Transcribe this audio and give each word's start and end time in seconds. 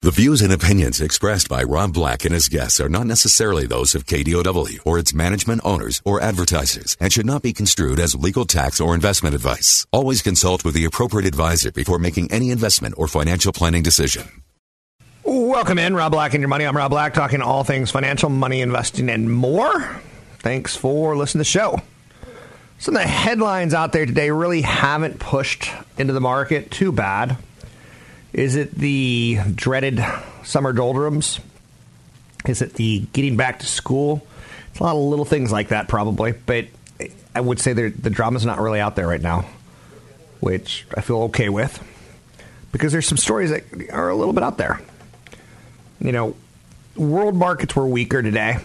The 0.00 0.12
views 0.12 0.42
and 0.42 0.52
opinions 0.52 1.00
expressed 1.00 1.48
by 1.48 1.64
Rob 1.64 1.92
Black 1.92 2.24
and 2.24 2.32
his 2.32 2.46
guests 2.46 2.78
are 2.78 2.88
not 2.88 3.04
necessarily 3.08 3.66
those 3.66 3.96
of 3.96 4.06
KDOW 4.06 4.78
or 4.86 4.96
its 4.96 5.12
management 5.12 5.60
owners 5.64 6.00
or 6.04 6.20
advertisers 6.20 6.96
and 7.00 7.12
should 7.12 7.26
not 7.26 7.42
be 7.42 7.52
construed 7.52 7.98
as 7.98 8.14
legal 8.14 8.44
tax 8.44 8.80
or 8.80 8.94
investment 8.94 9.34
advice. 9.34 9.88
Always 9.90 10.22
consult 10.22 10.64
with 10.64 10.74
the 10.74 10.84
appropriate 10.84 11.26
advisor 11.26 11.72
before 11.72 11.98
making 11.98 12.30
any 12.30 12.50
investment 12.50 12.94
or 12.96 13.08
financial 13.08 13.52
planning 13.52 13.82
decision. 13.82 14.28
Welcome 15.24 15.80
in, 15.80 15.96
Rob 15.96 16.12
Black 16.12 16.32
and 16.32 16.42
your 16.42 16.48
money. 16.48 16.64
I'm 16.64 16.76
Rob 16.76 16.92
Black, 16.92 17.12
talking 17.12 17.42
all 17.42 17.64
things 17.64 17.90
financial, 17.90 18.30
money, 18.30 18.60
investing, 18.60 19.10
and 19.10 19.32
more. 19.32 20.00
Thanks 20.38 20.76
for 20.76 21.16
listening 21.16 21.40
to 21.40 21.50
the 21.50 21.58
show. 21.58 21.82
Some 22.78 22.94
of 22.94 23.02
the 23.02 23.08
headlines 23.08 23.74
out 23.74 23.90
there 23.90 24.06
today 24.06 24.30
really 24.30 24.62
haven't 24.62 25.18
pushed 25.18 25.72
into 25.98 26.12
the 26.12 26.20
market 26.20 26.70
too 26.70 26.92
bad. 26.92 27.36
Is 28.38 28.54
it 28.54 28.70
the 28.70 29.40
dreaded 29.52 30.00
summer 30.44 30.72
doldrums? 30.72 31.40
Is 32.46 32.62
it 32.62 32.74
the 32.74 33.00
getting 33.12 33.36
back 33.36 33.58
to 33.58 33.66
school? 33.66 34.24
It's 34.70 34.78
a 34.78 34.84
lot 34.84 34.94
of 34.94 35.02
little 35.02 35.24
things 35.24 35.50
like 35.50 35.70
that, 35.70 35.88
probably. 35.88 36.30
But 36.30 36.66
I 37.34 37.40
would 37.40 37.58
say 37.58 37.72
the 37.72 38.10
drama's 38.10 38.46
not 38.46 38.60
really 38.60 38.78
out 38.78 38.94
there 38.94 39.08
right 39.08 39.20
now, 39.20 39.44
which 40.38 40.86
I 40.96 41.00
feel 41.00 41.22
okay 41.22 41.48
with 41.48 41.82
because 42.70 42.92
there's 42.92 43.08
some 43.08 43.18
stories 43.18 43.50
that 43.50 43.64
are 43.90 44.08
a 44.08 44.14
little 44.14 44.32
bit 44.32 44.44
out 44.44 44.56
there. 44.56 44.80
You 46.00 46.12
know, 46.12 46.36
world 46.94 47.34
markets 47.34 47.74
were 47.74 47.88
weaker 47.88 48.22
today, 48.22 48.58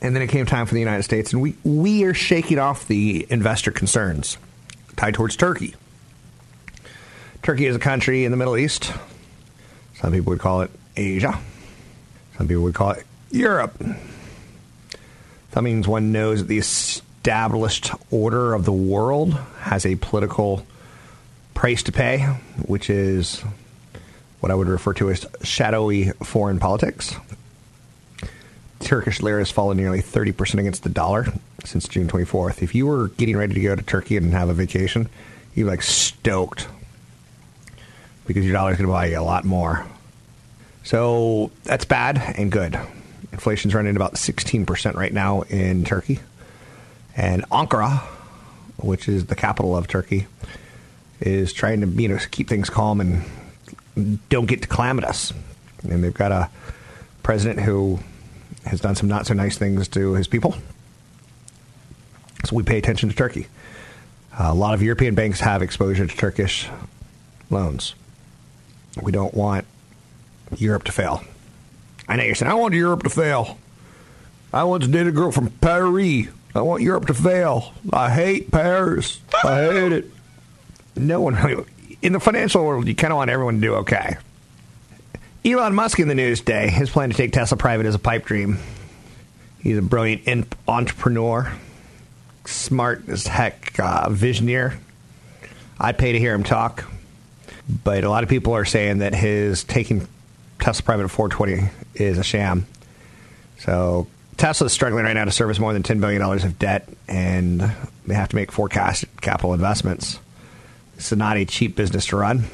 and 0.00 0.14
then 0.14 0.22
it 0.22 0.28
came 0.28 0.46
time 0.46 0.66
for 0.66 0.74
the 0.74 0.80
United 0.80 1.02
States, 1.02 1.32
and 1.32 1.42
we, 1.42 1.56
we 1.64 2.04
are 2.04 2.14
shaking 2.14 2.60
off 2.60 2.86
the 2.86 3.26
investor 3.30 3.72
concerns 3.72 4.38
tied 4.94 5.14
towards 5.14 5.34
Turkey. 5.34 5.74
Turkey 7.42 7.66
is 7.66 7.74
a 7.74 7.80
country 7.80 8.24
in 8.24 8.30
the 8.30 8.36
Middle 8.36 8.56
East. 8.56 8.92
Some 9.96 10.12
people 10.12 10.30
would 10.30 10.38
call 10.38 10.60
it 10.60 10.70
Asia. 10.96 11.36
Some 12.38 12.46
people 12.46 12.62
would 12.62 12.74
call 12.74 12.92
it 12.92 13.04
Europe. 13.32 13.82
That 15.50 15.62
means 15.62 15.88
one 15.88 16.12
knows 16.12 16.38
that 16.38 16.46
the 16.46 16.58
established 16.58 17.90
order 18.12 18.54
of 18.54 18.64
the 18.64 18.72
world 18.72 19.34
has 19.58 19.84
a 19.84 19.96
political 19.96 20.64
price 21.52 21.82
to 21.82 21.92
pay, 21.92 22.20
which 22.64 22.88
is 22.88 23.40
what 24.38 24.52
I 24.52 24.54
would 24.54 24.68
refer 24.68 24.92
to 24.94 25.10
as 25.10 25.26
shadowy 25.42 26.10
foreign 26.22 26.60
politics. 26.60 27.16
Turkish 28.78 29.20
lira 29.20 29.40
has 29.40 29.50
fallen 29.50 29.76
nearly 29.76 30.00
30% 30.00 30.60
against 30.60 30.84
the 30.84 30.90
dollar 30.90 31.26
since 31.64 31.88
June 31.88 32.06
24th. 32.06 32.62
If 32.62 32.72
you 32.76 32.86
were 32.86 33.08
getting 33.08 33.36
ready 33.36 33.54
to 33.54 33.60
go 33.60 33.74
to 33.74 33.82
Turkey 33.82 34.16
and 34.16 34.32
have 34.32 34.48
a 34.48 34.54
vacation, 34.54 35.08
you'd 35.54 35.64
be 35.64 35.70
like 35.70 35.82
stoked 35.82 36.68
because 38.26 38.44
your 38.44 38.52
dollar's 38.52 38.76
going 38.76 38.86
to 38.86 38.92
buy 38.92 39.06
you 39.06 39.18
a 39.18 39.22
lot 39.22 39.44
more. 39.44 39.86
So 40.84 41.50
that's 41.64 41.84
bad 41.84 42.18
and 42.36 42.50
good. 42.50 42.78
Inflation's 43.32 43.74
running 43.74 43.96
about 43.96 44.14
16% 44.14 44.94
right 44.94 45.12
now 45.12 45.42
in 45.42 45.84
Turkey. 45.84 46.20
And 47.16 47.48
Ankara, 47.50 48.00
which 48.78 49.08
is 49.08 49.26
the 49.26 49.34
capital 49.34 49.76
of 49.76 49.86
Turkey, 49.86 50.26
is 51.20 51.52
trying 51.52 51.80
to 51.80 51.86
you 51.86 52.08
know 52.08 52.18
keep 52.30 52.48
things 52.48 52.68
calm 52.68 53.00
and 53.00 53.22
don't 54.28 54.46
get 54.46 54.62
to 54.62 54.68
calamitous. 54.68 55.32
And 55.82 56.02
they've 56.02 56.12
got 56.12 56.32
a 56.32 56.50
president 57.22 57.60
who 57.60 58.00
has 58.64 58.80
done 58.80 58.94
some 58.94 59.08
not 59.08 59.26
so 59.26 59.34
nice 59.34 59.58
things 59.58 59.88
to 59.88 60.14
his 60.14 60.26
people. 60.26 60.54
So 62.44 62.56
we 62.56 62.62
pay 62.62 62.78
attention 62.78 63.08
to 63.08 63.14
Turkey. 63.14 63.46
a 64.38 64.54
lot 64.54 64.74
of 64.74 64.82
European 64.82 65.14
banks 65.14 65.40
have 65.40 65.62
exposure 65.62 66.06
to 66.06 66.16
Turkish 66.16 66.68
loans. 67.50 67.94
We 69.00 69.12
don't 69.12 69.34
want 69.34 69.66
Europe 70.56 70.84
to 70.84 70.92
fail. 70.92 71.22
I 72.08 72.16
know 72.16 72.24
you're 72.24 72.34
saying, 72.34 72.50
I 72.50 72.54
want 72.54 72.74
Europe 72.74 73.04
to 73.04 73.10
fail. 73.10 73.58
I 74.52 74.64
want 74.64 74.82
to 74.82 74.88
date 74.88 75.06
a 75.06 75.12
girl 75.12 75.32
from 75.32 75.50
Paris. 75.50 76.28
I 76.54 76.60
want 76.60 76.82
Europe 76.82 77.06
to 77.06 77.14
fail. 77.14 77.72
I 77.92 78.10
hate 78.10 78.50
Paris. 78.50 79.20
I 79.42 79.64
hate 79.64 79.92
it. 79.92 80.10
No 80.94 81.20
one, 81.22 81.34
really, 81.36 81.64
in 82.02 82.12
the 82.12 82.20
financial 82.20 82.64
world, 82.64 82.86
you 82.86 82.94
kind 82.94 83.12
of 83.12 83.16
want 83.16 83.30
everyone 83.30 83.54
to 83.54 83.60
do 83.60 83.74
okay. 83.76 84.16
Elon 85.44 85.74
Musk 85.74 85.98
in 85.98 86.08
the 86.08 86.14
news 86.14 86.40
today. 86.40 86.68
His 86.68 86.90
plan 86.90 87.10
to 87.10 87.16
take 87.16 87.32
Tesla 87.32 87.56
private 87.56 87.86
is 87.86 87.94
a 87.94 87.98
pipe 87.98 88.26
dream. 88.26 88.58
He's 89.60 89.78
a 89.78 89.82
brilliant 89.82 90.54
entrepreneur, 90.68 91.52
smart 92.44 93.08
as 93.08 93.26
heck, 93.26 93.78
uh, 93.78 94.10
visionary. 94.10 94.76
I'd 95.80 95.98
pay 95.98 96.12
to 96.12 96.18
hear 96.18 96.34
him 96.34 96.44
talk. 96.44 96.84
But 97.84 98.04
a 98.04 98.10
lot 98.10 98.22
of 98.22 98.28
people 98.28 98.54
are 98.54 98.64
saying 98.64 98.98
that 98.98 99.14
his 99.14 99.64
taking 99.64 100.08
Tesla 100.58 100.82
private 100.82 101.04
at 101.04 101.10
420 101.10 101.70
is 101.94 102.18
a 102.18 102.24
sham. 102.24 102.66
So 103.58 104.06
Tesla 104.36 104.66
is 104.66 104.72
struggling 104.72 105.04
right 105.04 105.12
now 105.12 105.24
to 105.24 105.30
service 105.30 105.58
more 105.58 105.72
than 105.72 105.82
$10 105.82 106.00
billion 106.00 106.20
of 106.22 106.58
debt, 106.58 106.88
and 107.08 107.60
they 108.06 108.14
have 108.14 108.28
to 108.30 108.36
make 108.36 108.50
forecast 108.50 109.04
capital 109.20 109.54
investments. 109.54 110.18
Is 110.98 111.12
not 111.12 111.36
a 111.36 111.44
cheap 111.44 111.74
business 111.74 112.06
to 112.06 112.16
run. 112.16 112.44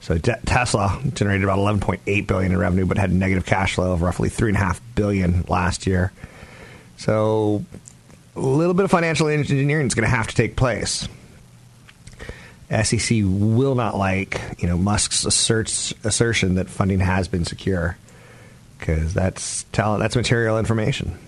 So 0.00 0.18
Tesla 0.18 1.00
generated 1.12 1.44
about 1.44 1.58
11.8 1.58 2.26
billion 2.26 2.52
in 2.52 2.58
revenue, 2.58 2.86
but 2.86 2.98
had 2.98 3.10
a 3.10 3.14
negative 3.14 3.44
cash 3.46 3.74
flow 3.74 3.92
of 3.92 4.02
roughly 4.02 4.28
three 4.28 4.48
and 4.48 4.56
a 4.56 4.60
half 4.60 4.80
billion 4.94 5.44
last 5.48 5.86
year. 5.86 6.12
So 6.96 7.64
a 8.36 8.40
little 8.40 8.74
bit 8.74 8.84
of 8.84 8.90
financial 8.90 9.28
engineering 9.28 9.86
is 9.86 9.94
going 9.94 10.08
to 10.08 10.14
have 10.14 10.26
to 10.28 10.34
take 10.34 10.56
place. 10.56 11.08
SEC 12.70 13.18
will 13.24 13.74
not 13.74 13.96
like 13.96 14.40
you 14.58 14.68
know 14.68 14.78
Musk's 14.78 15.24
asserts, 15.24 15.92
assertion 16.04 16.54
that 16.54 16.68
funding 16.68 17.00
has 17.00 17.28
been 17.28 17.44
secure 17.44 17.96
because 18.78 19.12
that's 19.12 19.64
that's 19.72 20.16
material 20.16 20.58
information. 20.58 21.18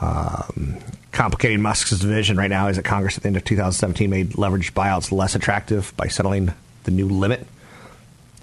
Um, 0.00 0.78
complicating 1.12 1.60
Musk's 1.60 1.92
vision 1.92 2.36
right 2.36 2.48
now 2.50 2.68
is 2.68 2.76
that 2.76 2.84
Congress 2.84 3.16
at 3.16 3.22
the 3.22 3.26
end 3.28 3.36
of 3.36 3.44
2017 3.44 4.08
made 4.08 4.30
leveraged 4.30 4.72
buyouts 4.72 5.12
less 5.12 5.34
attractive 5.34 5.92
by 5.96 6.08
settling 6.08 6.52
the 6.84 6.90
new 6.90 7.08
limit 7.08 7.46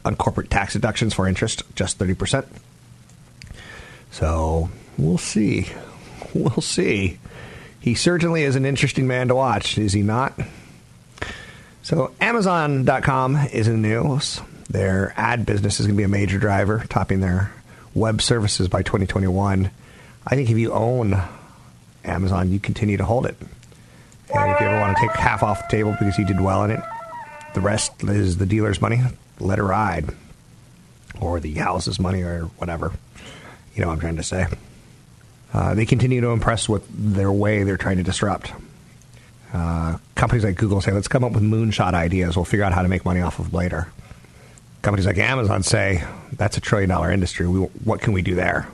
on 0.05 0.15
corporate 0.15 0.49
tax 0.49 0.73
deductions 0.73 1.13
for 1.13 1.27
interest, 1.27 1.63
just 1.75 1.97
30%. 1.97 2.45
So 4.11 4.69
we'll 4.97 5.17
see. 5.17 5.67
We'll 6.33 6.61
see. 6.61 7.17
He 7.79 7.95
certainly 7.95 8.43
is 8.43 8.55
an 8.55 8.65
interesting 8.65 9.07
man 9.07 9.29
to 9.29 9.35
watch, 9.35 9.77
is 9.77 9.93
he 9.93 10.03
not? 10.03 10.33
So 11.87 12.11
Amazon.com 12.19 13.37
is 13.53 13.69
in 13.69 13.81
the 13.81 13.87
news. 13.87 14.41
Their 14.69 15.13
ad 15.15 15.45
business 15.45 15.79
is 15.79 15.85
going 15.85 15.95
to 15.95 15.97
be 15.97 16.03
a 16.03 16.09
major 16.09 16.37
driver, 16.37 16.83
topping 16.89 17.21
their 17.21 17.53
web 17.93 18.21
services 18.21 18.67
by 18.67 18.81
2021. 18.81 19.71
I 20.25 20.35
think 20.35 20.49
if 20.49 20.57
you 20.57 20.73
own 20.73 21.17
Amazon, 22.03 22.51
you 22.51 22.59
continue 22.59 22.97
to 22.97 23.05
hold 23.05 23.25
it. 23.25 23.37
And 23.39 24.51
if 24.51 24.59
you 24.59 24.67
ever 24.67 24.81
want 24.81 24.97
to 24.97 25.01
take 25.01 25.15
half 25.15 25.43
off 25.43 25.61
the 25.61 25.77
table 25.77 25.95
because 25.97 26.17
you 26.17 26.25
did 26.25 26.41
well 26.41 26.65
in 26.65 26.71
it, 26.71 26.81
the 27.53 27.61
rest 27.61 28.03
is 28.03 28.35
the 28.35 28.45
dealer's 28.45 28.81
money. 28.81 28.99
Let 29.39 29.57
it 29.57 29.63
ride. 29.63 30.09
Or 31.21 31.39
the 31.39 31.53
house's 31.53 32.01
money 32.01 32.21
or 32.21 32.47
whatever. 32.57 32.91
You 33.75 33.81
know 33.83 33.87
what 33.87 33.93
I'm 33.93 33.99
trying 34.01 34.17
to 34.17 34.23
say. 34.23 34.47
Uh, 35.53 35.73
they 35.73 35.85
continue 35.85 36.19
to 36.19 36.31
impress 36.31 36.67
with 36.67 36.85
their 36.89 37.31
way 37.31 37.63
they're 37.63 37.77
trying 37.77 37.95
to 37.95 38.03
disrupt. 38.03 38.51
Uh, 39.53 39.99
companies 40.27 40.43
like 40.43 40.57
Google 40.57 40.81
say, 40.81 40.91
let's 40.91 41.07
come 41.07 41.23
up 41.23 41.31
with 41.31 41.41
moonshot 41.41 41.93
ideas. 41.93 42.35
We'll 42.35 42.43
figure 42.43 42.65
out 42.65 42.73
how 42.73 42.81
to 42.81 42.89
make 42.89 43.05
money 43.05 43.21
off 43.21 43.39
of 43.39 43.53
later. 43.53 43.87
Companies 44.81 45.05
like 45.05 45.17
Amazon 45.17 45.63
say, 45.63 46.03
that's 46.33 46.57
a 46.57 46.59
trillion 46.59 46.89
dollar 46.89 47.13
industry. 47.13 47.47
We, 47.47 47.61
what 47.85 48.01
can 48.01 48.11
we 48.11 48.21
do 48.21 48.35
there? 48.35 48.67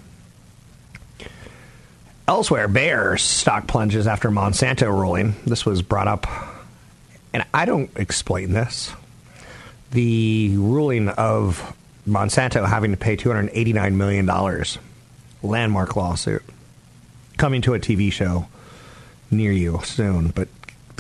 Elsewhere, 2.27 2.67
Bayer 2.67 3.17
stock 3.17 3.67
plunges 3.67 4.07
after 4.07 4.31
Monsanto 4.31 4.88
ruling. 4.88 5.35
This 5.45 5.63
was 5.63 5.83
brought 5.83 6.07
up, 6.07 6.25
and 7.33 7.45
I 7.53 7.65
don't 7.65 7.91
explain 7.97 8.53
this. 8.53 8.91
The 9.91 10.55
ruling 10.57 11.09
of 11.09 11.77
Monsanto 12.07 12.67
having 12.67 12.89
to 12.91 12.97
pay 12.97 13.15
$289 13.15 13.94
million, 13.94 14.25
landmark 15.44 15.95
lawsuit, 15.95 16.41
coming 17.38 17.61
to 17.61 17.75
a 17.75 17.79
TV 17.79 18.11
show 18.11 18.47
near 19.29 19.51
you 19.51 19.81
soon. 19.83 20.29
But 20.29 20.47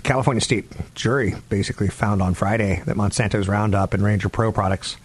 California 0.03 0.41
state 0.41 0.65
jury 0.95 1.33
basically 1.49 1.87
found 1.87 2.21
on 2.21 2.33
Friday 2.33 2.81
that 2.85 2.97
Monsanto's 2.97 3.47
Roundup 3.47 3.93
and 3.93 4.03
Ranger 4.03 4.29
Pro 4.29 4.51
products 4.51 4.97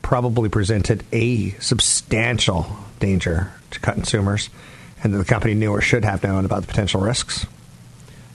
probably 0.00 0.48
presented 0.48 1.04
a 1.12 1.50
substantial 1.52 2.66
danger 3.00 3.52
to 3.70 3.80
consumers 3.80 4.48
and 5.02 5.12
that 5.12 5.18
the 5.18 5.24
company 5.24 5.54
knew 5.54 5.70
or 5.70 5.80
should 5.80 6.04
have 6.04 6.22
known 6.22 6.44
about 6.44 6.62
the 6.62 6.68
potential 6.68 7.00
risks. 7.00 7.46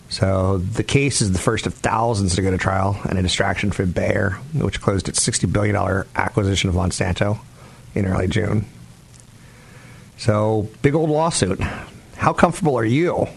So 0.10 0.58
the 0.58 0.84
case 0.84 1.22
is 1.22 1.32
the 1.32 1.40
first 1.40 1.68
of 1.68 1.74
thousands 1.74 2.36
to 2.36 2.42
go 2.42 2.52
to 2.52 2.58
trial 2.58 3.00
and 3.10 3.18
a 3.18 3.22
distraction 3.22 3.72
for 3.72 3.86
Bayer, 3.86 4.32
which 4.54 4.82
closed 4.82 5.10
its 5.10 5.20
$60 5.20 5.52
billion 5.52 5.76
acquisition 6.16 6.70
of 6.70 6.76
Monsanto 6.76 7.40
in 7.94 8.06
early 8.06 8.28
June. 8.28 8.66
So, 10.18 10.68
big 10.82 10.96
old 10.96 11.10
lawsuit. 11.10 11.60
How 12.16 12.34
comfortable 12.34 12.78
are 12.78 12.86
you 12.86 13.28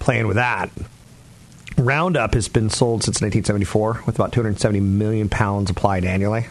playing 0.00 0.26
with 0.26 0.36
that? 0.36 0.70
Roundup 1.76 2.34
has 2.34 2.48
been 2.48 2.70
sold 2.70 3.04
since 3.04 3.20
1974 3.20 4.02
with 4.06 4.16
about 4.16 4.32
270 4.32 4.80
million 4.80 5.28
pounds 5.28 5.70
applied 5.70 6.04
annually. 6.04 6.46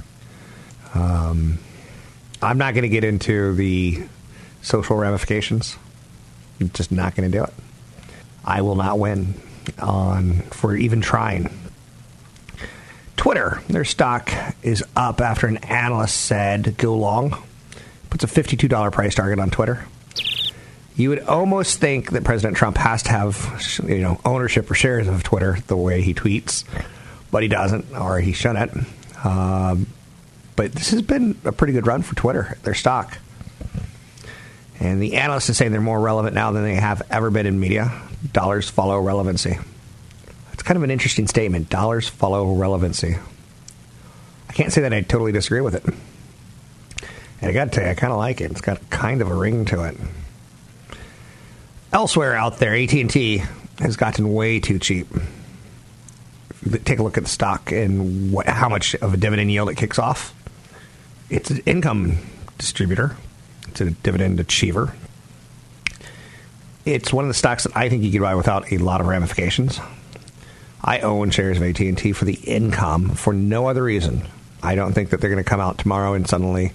Um, 0.93 1.59
I'm 2.41 2.57
not 2.57 2.73
going 2.73 2.83
to 2.83 2.89
get 2.89 3.03
into 3.03 3.53
the 3.55 4.03
social 4.61 4.95
ramifications. 4.95 5.77
I'm 6.59 6.69
just 6.69 6.91
not 6.91 7.15
going 7.15 7.29
to 7.31 7.37
do 7.37 7.43
it. 7.43 7.53
I 8.45 8.61
will 8.61 8.75
not 8.75 8.99
win 8.99 9.33
on 9.79 10.41
for 10.51 10.75
even 10.75 11.01
trying. 11.01 11.49
Twitter, 13.17 13.61
their 13.67 13.83
stock 13.83 14.31
is 14.61 14.83
up 14.95 15.19
after 15.19 15.47
an 15.47 15.57
analyst 15.57 16.15
said 16.15 16.77
go 16.77 16.95
long. 16.95 17.43
Puts 18.09 18.23
a 18.23 18.27
$52 18.27 18.91
price 18.91 19.15
target 19.15 19.39
on 19.39 19.49
Twitter. 19.49 19.85
You 20.97 21.09
would 21.09 21.19
almost 21.19 21.79
think 21.79 22.11
that 22.11 22.23
President 22.23 22.57
Trump 22.57 22.75
has 22.77 23.03
to 23.03 23.11
have 23.11 23.83
you 23.87 23.99
know 23.99 24.19
ownership 24.25 24.69
or 24.69 24.73
shares 24.73 25.07
of 25.07 25.21
Twitter 25.23 25.57
the 25.67 25.77
way 25.77 26.01
he 26.01 26.13
tweets, 26.13 26.63
but 27.31 27.43
he 27.43 27.49
doesn't, 27.49 27.95
or 27.95 28.19
he 28.19 28.33
shouldn't. 28.33 28.71
Um, 29.23 29.85
but 30.55 30.71
this 30.71 30.89
has 30.89 31.03
been 31.03 31.37
a 31.45 31.51
pretty 31.51 31.73
good 31.73 31.85
run 31.85 32.01
for 32.01 32.15
Twitter, 32.15 32.57
their 32.63 32.73
stock. 32.73 33.19
And 34.79 35.01
the 35.01 35.15
analysts 35.15 35.51
are 35.51 35.53
saying 35.53 35.71
they're 35.71 35.81
more 35.81 35.99
relevant 35.99 36.33
now 36.33 36.51
than 36.51 36.63
they 36.63 36.75
have 36.75 37.03
ever 37.11 37.29
been 37.29 37.45
in 37.45 37.59
media. 37.59 37.91
Dollars 38.33 38.67
follow 38.69 38.99
relevancy. 38.99 39.57
It's 40.53 40.63
kind 40.63 40.77
of 40.77 40.83
an 40.83 40.89
interesting 40.91 41.27
statement. 41.27 41.69
Dollars 41.69 42.09
follow 42.09 42.53
relevancy. 42.55 43.17
I 44.49 44.53
can't 44.53 44.73
say 44.73 44.81
that 44.81 44.93
I 44.93 45.01
totally 45.01 45.31
disagree 45.31 45.61
with 45.61 45.75
it. 45.75 45.85
And 47.39 47.51
I 47.51 47.53
got 47.53 47.65
to 47.65 47.71
tell 47.71 47.83
you, 47.83 47.91
I 47.91 47.93
kind 47.93 48.11
of 48.11 48.17
like 48.17 48.41
it. 48.41 48.49
It's 48.49 48.61
got 48.61 48.89
kind 48.89 49.21
of 49.21 49.29
a 49.29 49.35
ring 49.35 49.65
to 49.65 49.83
it. 49.83 49.95
Elsewhere 51.93 52.35
out 52.35 52.57
there, 52.57 52.75
AT&T 52.75 53.43
has 53.79 53.95
gotten 53.95 54.33
way 54.33 54.59
too 54.59 54.79
cheap. 54.79 55.07
Take 56.83 56.99
a 56.99 57.03
look 57.03 57.17
at 57.17 57.23
the 57.23 57.29
stock 57.29 57.71
and 57.71 58.31
what, 58.31 58.47
how 58.47 58.67
much 58.67 58.95
of 58.95 59.13
a 59.13 59.17
dividend 59.17 59.51
yield 59.51 59.69
it 59.69 59.75
kicks 59.75 59.97
off. 59.97 60.33
It's 61.29 61.49
an 61.49 61.59
income 61.65 62.17
distributor. 62.57 63.15
It's 63.69 63.81
a 63.81 63.91
dividend 63.91 64.39
achiever. 64.39 64.93
It's 66.85 67.13
one 67.13 67.25
of 67.25 67.29
the 67.29 67.33
stocks 67.33 67.63
that 67.63 67.75
I 67.75 67.89
think 67.89 68.03
you 68.03 68.11
could 68.11 68.21
buy 68.21 68.35
without 68.35 68.71
a 68.71 68.77
lot 68.77 69.01
of 69.01 69.07
ramifications. 69.07 69.79
I 70.83 70.99
own 70.99 71.31
shares 71.31 71.57
of 71.57 71.63
AT&T 71.63 72.13
for 72.13 72.25
the 72.25 72.35
income 72.35 73.09
for 73.09 73.33
no 73.33 73.67
other 73.67 73.83
reason. 73.83 74.23
I 74.63 74.75
don't 74.75 74.93
think 74.93 75.09
that 75.09 75.21
they're 75.21 75.29
going 75.29 75.43
to 75.43 75.49
come 75.49 75.59
out 75.59 75.77
tomorrow 75.77 76.13
and 76.13 76.27
suddenly 76.27 76.73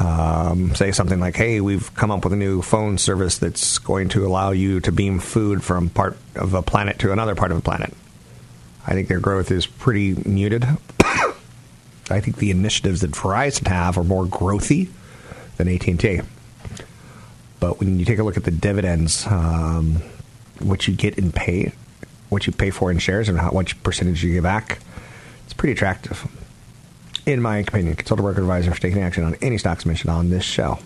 um, 0.00 0.74
say 0.74 0.92
something 0.92 1.20
like, 1.20 1.36
"Hey, 1.36 1.60
we've 1.60 1.94
come 1.94 2.10
up 2.10 2.24
with 2.24 2.32
a 2.32 2.36
new 2.36 2.62
phone 2.62 2.98
service 2.98 3.38
that's 3.38 3.78
going 3.78 4.08
to 4.10 4.26
allow 4.26 4.50
you 4.50 4.80
to 4.80 4.92
beam 4.92 5.18
food 5.18 5.62
from 5.62 5.90
part 5.90 6.16
of 6.34 6.54
a 6.54 6.62
planet 6.62 6.98
to 7.00 7.12
another 7.12 7.34
part 7.34 7.50
of 7.50 7.58
a 7.58 7.62
planet." 7.62 7.94
I 8.86 8.94
think 8.94 9.08
their 9.08 9.20
growth 9.20 9.50
is 9.50 9.66
pretty 9.66 10.14
muted. 10.28 10.64
I 12.10 12.20
think 12.20 12.36
the 12.36 12.50
initiatives 12.50 13.00
that 13.02 13.12
Verizon 13.12 13.68
have 13.68 13.96
are 13.96 14.04
more 14.04 14.24
growthy 14.24 14.88
than 15.56 15.68
AT&T. 15.68 16.20
But 17.60 17.78
when 17.78 18.00
you 18.00 18.04
take 18.04 18.18
a 18.18 18.24
look 18.24 18.36
at 18.36 18.44
the 18.44 18.50
dividends, 18.50 19.24
um, 19.28 20.02
what 20.58 20.88
you 20.88 20.94
get 20.94 21.16
in 21.16 21.30
pay, 21.30 21.72
what 22.28 22.46
you 22.46 22.52
pay 22.52 22.70
for 22.70 22.90
in 22.90 22.98
shares, 22.98 23.28
and 23.28 23.38
how 23.38 23.52
much 23.52 23.80
percentage 23.84 24.24
you 24.24 24.34
get 24.34 24.42
back, 24.42 24.80
it's 25.44 25.52
pretty 25.52 25.72
attractive. 25.72 26.26
In 27.24 27.40
my 27.40 27.58
opinion, 27.58 27.94
consult 27.94 28.18
a 28.18 28.22
broker 28.22 28.40
advisor 28.40 28.72
for 28.74 28.80
taking 28.80 29.00
action 29.00 29.22
on 29.22 29.36
any 29.36 29.56
stocks 29.56 29.86
mentioned 29.86 30.10
on 30.10 30.30
this 30.30 30.42
show. 30.42 30.78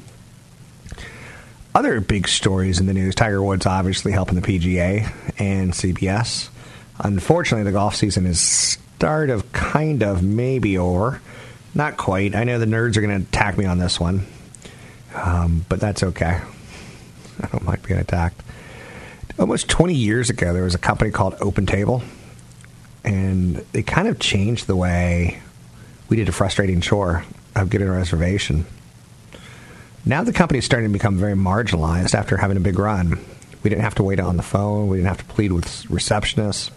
Other 1.74 2.00
big 2.00 2.28
stories 2.28 2.78
in 2.78 2.86
the 2.86 2.92
news: 2.92 3.14
Tiger 3.14 3.42
Woods 3.42 3.64
obviously 3.64 4.12
helping 4.12 4.38
the 4.38 4.42
PGA 4.42 5.10
and 5.38 5.72
CBS. 5.72 6.50
Unfortunately, 6.98 7.64
the 7.64 7.72
golf 7.72 7.96
season 7.96 8.26
is 8.26 8.40
start 8.40 9.30
of 9.30 9.50
kind 9.52 10.02
of 10.02 10.22
maybe 10.22 10.76
over. 10.76 11.20
Not 11.74 11.96
quite. 11.96 12.34
I 12.34 12.44
know 12.44 12.58
the 12.58 12.66
nerds 12.66 12.96
are 12.96 13.02
going 13.02 13.18
to 13.18 13.28
attack 13.28 13.56
me 13.58 13.64
on 13.66 13.78
this 13.78 14.00
one, 14.00 14.26
um, 15.14 15.64
but 15.68 15.80
that's 15.80 16.02
okay. 16.02 16.40
I 17.42 17.46
don't 17.48 17.66
like 17.66 17.86
being 17.86 18.00
attacked. 18.00 18.42
Almost 19.38 19.68
20 19.68 19.94
years 19.94 20.30
ago, 20.30 20.54
there 20.54 20.64
was 20.64 20.74
a 20.74 20.78
company 20.78 21.10
called 21.10 21.36
Open 21.40 21.66
Table, 21.66 22.02
and 23.04 23.56
they 23.72 23.82
kind 23.82 24.08
of 24.08 24.18
changed 24.18 24.66
the 24.66 24.76
way 24.76 25.42
we 26.08 26.16
did 26.16 26.28
a 26.28 26.32
frustrating 26.32 26.80
chore 26.80 27.24
of 27.54 27.70
getting 27.70 27.88
a 27.88 27.92
reservation. 27.92 28.66
Now 30.04 30.22
the 30.22 30.32
company 30.32 30.58
is 30.58 30.64
starting 30.64 30.88
to 30.88 30.92
become 30.92 31.16
very 31.16 31.34
marginalized 31.34 32.14
after 32.14 32.36
having 32.36 32.56
a 32.56 32.60
big 32.60 32.78
run. 32.78 33.18
We 33.62 33.70
didn't 33.70 33.82
have 33.82 33.96
to 33.96 34.04
wait 34.04 34.20
on 34.20 34.36
the 34.36 34.42
phone. 34.42 34.88
We 34.88 34.98
didn't 34.98 35.08
have 35.08 35.18
to 35.18 35.24
plead 35.24 35.52
with 35.52 35.66
receptionists. 35.84 36.70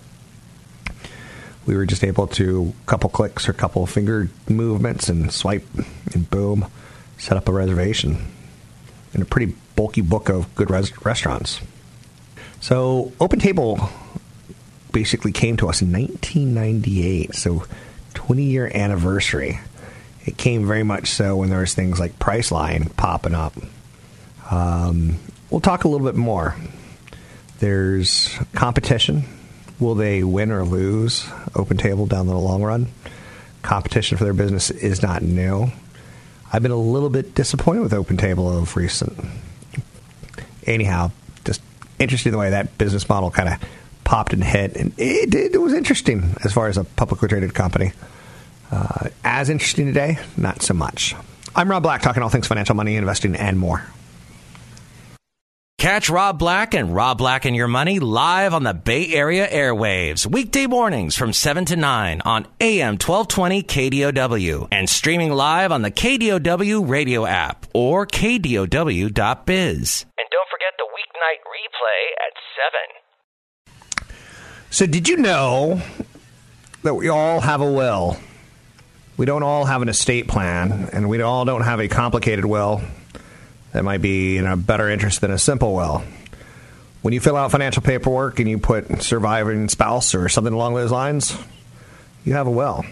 We 1.68 1.76
were 1.76 1.86
just 1.86 2.04
able 2.04 2.26
to 2.28 2.74
couple 2.88 3.12
clicks 3.12 3.48
or 3.48 3.54
couple 3.54 3.86
finger 3.86 4.30
movements 4.50 5.10
and 5.10 5.32
swipe 5.32 5.68
and 6.14 6.28
boom, 6.32 6.66
set 7.20 7.38
up 7.38 7.48
a 7.48 7.52
reservation 7.52 8.26
in 9.14 9.22
a 9.22 9.26
pretty 9.26 9.54
bulky 9.76 10.02
book 10.02 10.30
of 10.30 10.54
good 10.56 10.72
res- 10.72 11.06
restaurants. 11.06 11.62
So 12.62 13.14
OpenTable 13.20 13.90
basically 14.92 15.32
came 15.32 15.58
to 15.58 15.70
us 15.70 15.82
in 15.82 15.92
1998. 15.92 17.36
So 17.36 17.66
20 18.20 18.44
year 18.44 18.70
anniversary. 18.74 19.62
It 20.26 20.36
came 20.36 20.68
very 20.68 20.84
much 20.84 21.08
so 21.08 21.38
when 21.38 21.50
there 21.50 21.60
was 21.60 21.74
things 21.74 22.02
like 22.02 22.20
Priceline 22.20 22.94
popping 22.98 23.34
up. 23.34 23.54
Um, 24.52 25.16
we'll 25.50 25.62
talk 25.62 25.86
a 25.86 25.88
little 25.88 26.06
bit 26.06 26.18
more. 26.18 26.54
There's 27.60 28.38
competition. 28.54 29.24
Will 29.80 29.96
they 29.96 30.22
win 30.26 30.52
or 30.52 30.66
lose 30.66 31.30
Open 31.56 31.78
Table 31.78 32.08
down 32.08 32.28
the 32.28 32.38
long 32.38 32.62
run? 32.62 32.88
Competition 33.62 34.18
for 34.18 34.26
their 34.26 34.34
business 34.34 34.70
is 34.70 35.02
not 35.02 35.22
new. 35.22 35.72
I've 36.52 36.62
been 36.62 36.72
a 36.72 36.76
little 36.76 37.10
bit 37.10 37.34
disappointed 37.34 37.84
with 37.84 37.94
Open 37.94 38.18
Table 38.18 38.52
of 38.52 38.76
recent. 38.76 39.18
Anyhow, 40.66 41.12
just 41.46 41.62
interesting 42.00 42.34
the 42.34 42.38
way 42.38 42.50
that 42.50 42.78
business 42.78 43.08
model 43.08 43.32
kind 43.32 43.48
of 43.48 43.64
popped 44.04 44.34
and 44.34 44.44
hit, 44.44 44.76
and 44.76 44.92
it, 44.98 45.34
it, 45.34 45.56
it 45.56 45.62
was 45.62 45.72
interesting 45.72 46.36
as 46.44 46.52
far 46.52 46.68
as 46.68 46.76
a 46.78 46.84
publicly 46.84 47.30
traded 47.30 47.54
company. 47.54 47.94
Uh, 48.72 49.10
as 49.24 49.50
interesting 49.50 49.88
today, 49.88 50.20
not 50.38 50.62
so 50.62 50.74
much. 50.74 51.16
I'm 51.56 51.70
Rob 51.70 51.84
Black, 51.84 52.02
talking 52.02 52.22
all 52.22 52.30
things 52.30 52.48
financial, 52.48 52.76
money, 52.76 52.96
investing, 52.96 53.36
and 53.36 53.58
more. 53.58 53.84
Catch 55.80 56.10
Rob 56.10 56.38
Black 56.38 56.74
and 56.74 56.94
Rob 56.94 57.18
Black 57.18 57.46
and 57.46 57.56
Your 57.56 57.70
Money 57.70 58.00
live 58.00 58.54
on 58.54 58.64
the 58.64 58.74
Bay 58.74 59.14
Area 59.14 59.48
airwaves, 59.48 60.26
weekday 60.26 60.68
mornings 60.68 61.16
from 61.16 61.32
7 61.32 61.64
to 61.66 61.78
9 61.78 62.22
on 62.26 62.46
AM 62.60 62.98
1220 62.98 63.64
KDOW 63.64 64.68
and 64.74 64.90
streaming 64.90 65.32
live 65.32 65.72
on 65.72 65.82
the 65.82 65.90
KDOW 65.90 66.86
radio 66.88 67.26
app 67.26 67.66
or 67.74 68.06
KDOW.biz. 68.06 69.08
And 69.08 70.28
don't 70.30 70.50
forget 70.50 70.74
the 70.78 70.84
weeknight 70.84 71.40
replay 71.48 72.12
at 72.28 72.34
7. 73.88 74.04
So, 74.70 74.86
did 74.86 75.08
you 75.08 75.16
know 75.16 75.82
that 76.84 76.94
we 76.94 77.08
all 77.08 77.40
have 77.40 77.62
a 77.62 77.72
will? 77.72 78.18
We 79.20 79.26
don't 79.26 79.44
all 79.44 79.66
have 79.66 79.82
an 79.82 79.90
estate 79.90 80.30
plan, 80.30 80.92
and 80.94 81.10
we 81.10 81.22
all 81.22 81.44
don't 81.44 81.64
have 81.64 81.82
a 81.82 81.90
complicated 81.90 82.46
will 82.46 82.80
that 83.74 83.84
might 83.84 84.02
be 84.02 84.38
in 84.38 84.48
a 84.48 84.56
better 84.56 84.90
interest 84.90 85.20
than 85.20 85.30
a 85.30 85.38
simple 85.38 85.76
will. 85.76 86.06
When 87.02 87.14
you 87.14 87.20
fill 87.20 87.36
out 87.36 87.52
financial 87.52 87.84
paperwork 87.84 88.40
and 88.40 88.50
you 88.50 88.60
put 88.60 89.02
surviving 89.02 89.68
spouse 89.68 90.16
or 90.16 90.30
something 90.30 90.54
along 90.54 90.76
those 90.76 90.90
lines, 90.90 91.38
you 92.24 92.32
have 92.32 92.48
a 92.48 92.50
will. 92.50 92.86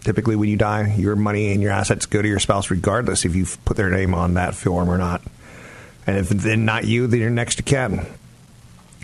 Typically, 0.00 0.34
when 0.34 0.48
you 0.48 0.56
die, 0.56 0.96
your 0.98 1.14
money 1.14 1.52
and 1.52 1.62
your 1.62 1.70
assets 1.70 2.06
go 2.06 2.20
to 2.20 2.26
your 2.26 2.40
spouse 2.40 2.68
regardless 2.68 3.24
if 3.24 3.36
you've 3.36 3.64
put 3.64 3.76
their 3.76 3.88
name 3.88 4.14
on 4.14 4.34
that 4.34 4.56
form 4.56 4.90
or 4.90 4.98
not. 4.98 5.22
And 6.08 6.18
if 6.18 6.28
then 6.28 6.64
not 6.64 6.88
you, 6.88 7.06
then 7.06 7.20
you're 7.20 7.30
next 7.30 7.54
to 7.54 7.62
kin. 7.62 8.04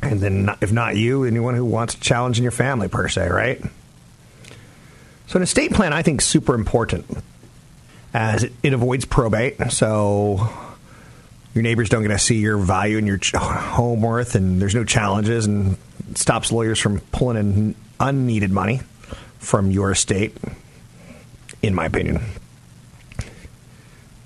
And 0.03 0.19
then 0.19 0.51
if 0.61 0.73
not 0.73 0.97
you, 0.97 1.23
anyone 1.23 1.55
who 1.55 1.65
wants 1.65 1.95
to 1.95 2.01
challenge 2.01 2.37
in 2.39 2.43
your 2.43 2.51
family, 2.51 2.89
per 2.89 3.07
se, 3.07 3.29
right? 3.29 3.63
So 5.27 5.37
an 5.37 5.43
estate 5.43 5.73
plan, 5.73 5.93
I 5.93 6.03
think, 6.03 6.21
is 6.21 6.27
super 6.27 6.55
important 6.55 7.07
as 8.15 8.45
it, 8.45 8.53
it 8.63 8.73
avoids 8.73 9.05
probate. 9.05 9.57
So 9.71 10.49
your 11.55 11.63
neighbors 11.63 11.89
don't 11.89 12.03
get 12.03 12.09
to 12.09 12.19
see 12.19 12.37
your 12.37 12.59
value 12.59 12.99
and 12.99 13.07
your 13.07 13.19
home 13.35 14.03
worth, 14.03 14.35
and 14.35 14.61
there's 14.61 14.75
no 14.75 14.85
challenges, 14.85 15.47
and 15.47 15.77
stops 16.15 16.53
lawyers 16.53 16.79
from 16.79 17.01
pulling 17.13 17.37
in 17.37 17.75
unneeded 17.99 18.51
money 18.51 18.81
from 19.39 19.71
your 19.71 19.91
estate, 19.91 20.37
in 21.63 21.75
my 21.75 21.87
opinion. 21.87 22.21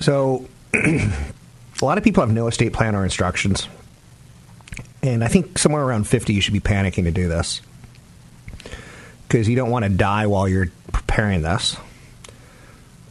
So, 0.00 0.48
a 0.74 1.12
lot 1.82 1.98
of 1.98 2.04
people 2.04 2.22
have 2.22 2.32
no 2.32 2.46
estate 2.46 2.72
plan 2.72 2.94
or 2.94 3.04
instructions. 3.04 3.68
And 5.02 5.24
I 5.24 5.28
think 5.28 5.58
somewhere 5.58 5.82
around 5.82 6.04
50, 6.04 6.34
you 6.34 6.40
should 6.40 6.52
be 6.52 6.60
panicking 6.60 7.04
to 7.04 7.10
do 7.10 7.28
this. 7.28 7.62
Because 9.30 9.48
you 9.48 9.54
don't 9.54 9.70
want 9.70 9.84
to 9.84 9.88
die 9.88 10.26
while 10.26 10.48
you're 10.48 10.72
preparing 10.92 11.42
this. 11.42 11.76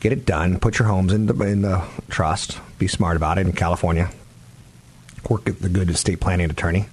Get 0.02 0.12
it 0.12 0.26
done. 0.26 0.60
Put 0.60 0.78
your 0.78 0.90
homes 0.90 1.14
in 1.14 1.28
the, 1.28 1.34
in 1.46 1.62
the 1.62 1.82
trust. 2.10 2.60
Be 2.78 2.88
smart 2.88 3.16
about 3.16 3.38
it 3.38 3.48
in 3.48 3.54
California. 3.54 4.10
Work 5.30 5.46
with 5.46 5.62
the 5.62 5.70
good 5.70 5.90
estate 5.90 6.20
planning 6.20 6.50
attorney. 6.50 6.88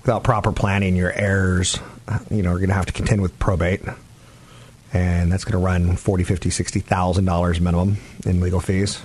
Without 0.00 0.24
proper 0.24 0.52
planning, 0.52 0.96
your 0.96 1.12
heirs, 1.12 1.78
you 2.30 2.42
know, 2.42 2.52
are 2.52 2.58
going 2.58 2.68
to 2.68 2.74
have 2.74 2.86
to 2.86 2.94
contend 2.94 3.20
with 3.20 3.38
probate 3.38 3.82
and 4.92 5.30
that's 5.30 5.44
going 5.44 5.52
to 5.52 5.58
run 5.58 5.96
forty, 5.96 6.24
fifty, 6.24 6.48
sixty 6.48 6.80
thousand 6.80 7.26
dollars 7.26 7.60
minimum 7.60 7.98
in 8.24 8.40
legal 8.40 8.60
fees. 8.60 9.02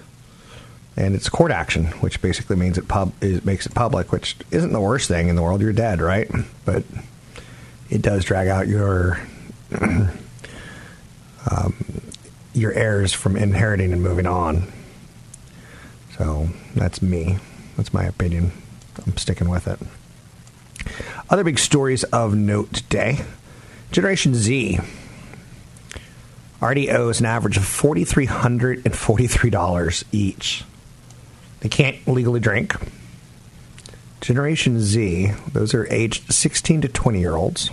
And 0.95 1.15
it's 1.15 1.27
court 1.27 1.51
action, 1.51 1.87
which 2.01 2.21
basically 2.21 2.55
means 2.55 2.77
it 2.77 2.87
pub 2.87 3.11
it 3.21 3.43
makes 3.45 3.65
it 3.65 3.73
public, 3.73 4.11
which 4.11 4.37
isn't 4.51 4.71
the 4.71 4.79
worst 4.79 5.07
thing 5.07 5.27
in 5.27 5.35
the 5.35 5.41
world. 5.41 5.59
You're 5.59 5.73
dead, 5.73 5.99
right? 5.99 6.29
But 6.63 6.83
it 7.89 8.01
does 8.01 8.23
drag 8.23 8.47
out 8.47 8.67
your 8.67 9.19
um, 11.51 11.73
your 12.53 12.73
heirs 12.73 13.13
from 13.13 13.35
inheriting 13.35 13.93
and 13.93 14.01
moving 14.01 14.25
on. 14.25 14.71
So 16.17 16.49
that's 16.75 17.01
me. 17.01 17.37
That's 17.77 17.93
my 17.93 18.03
opinion. 18.03 18.51
I'm 19.05 19.17
sticking 19.17 19.49
with 19.49 19.67
it. 19.67 19.79
Other 21.29 21.43
big 21.43 21.59
stories 21.59 22.03
of 22.05 22.35
note 22.35 22.73
today 22.73 23.19
Generation 23.91 24.33
Z 24.35 24.79
already 26.61 26.91
owes 26.91 27.19
an 27.19 27.25
average 27.25 27.57
of 27.57 27.63
$4,343 27.63 30.03
each. 30.11 30.63
They 31.61 31.69
can't 31.69 32.07
legally 32.07 32.39
drink. 32.39 32.75
Generation 34.21 34.79
Z, 34.79 35.31
those 35.51 35.73
are 35.73 35.91
aged 35.91 36.31
16 36.31 36.81
to 36.81 36.87
20 36.87 37.19
year 37.19 37.35
olds. 37.35 37.71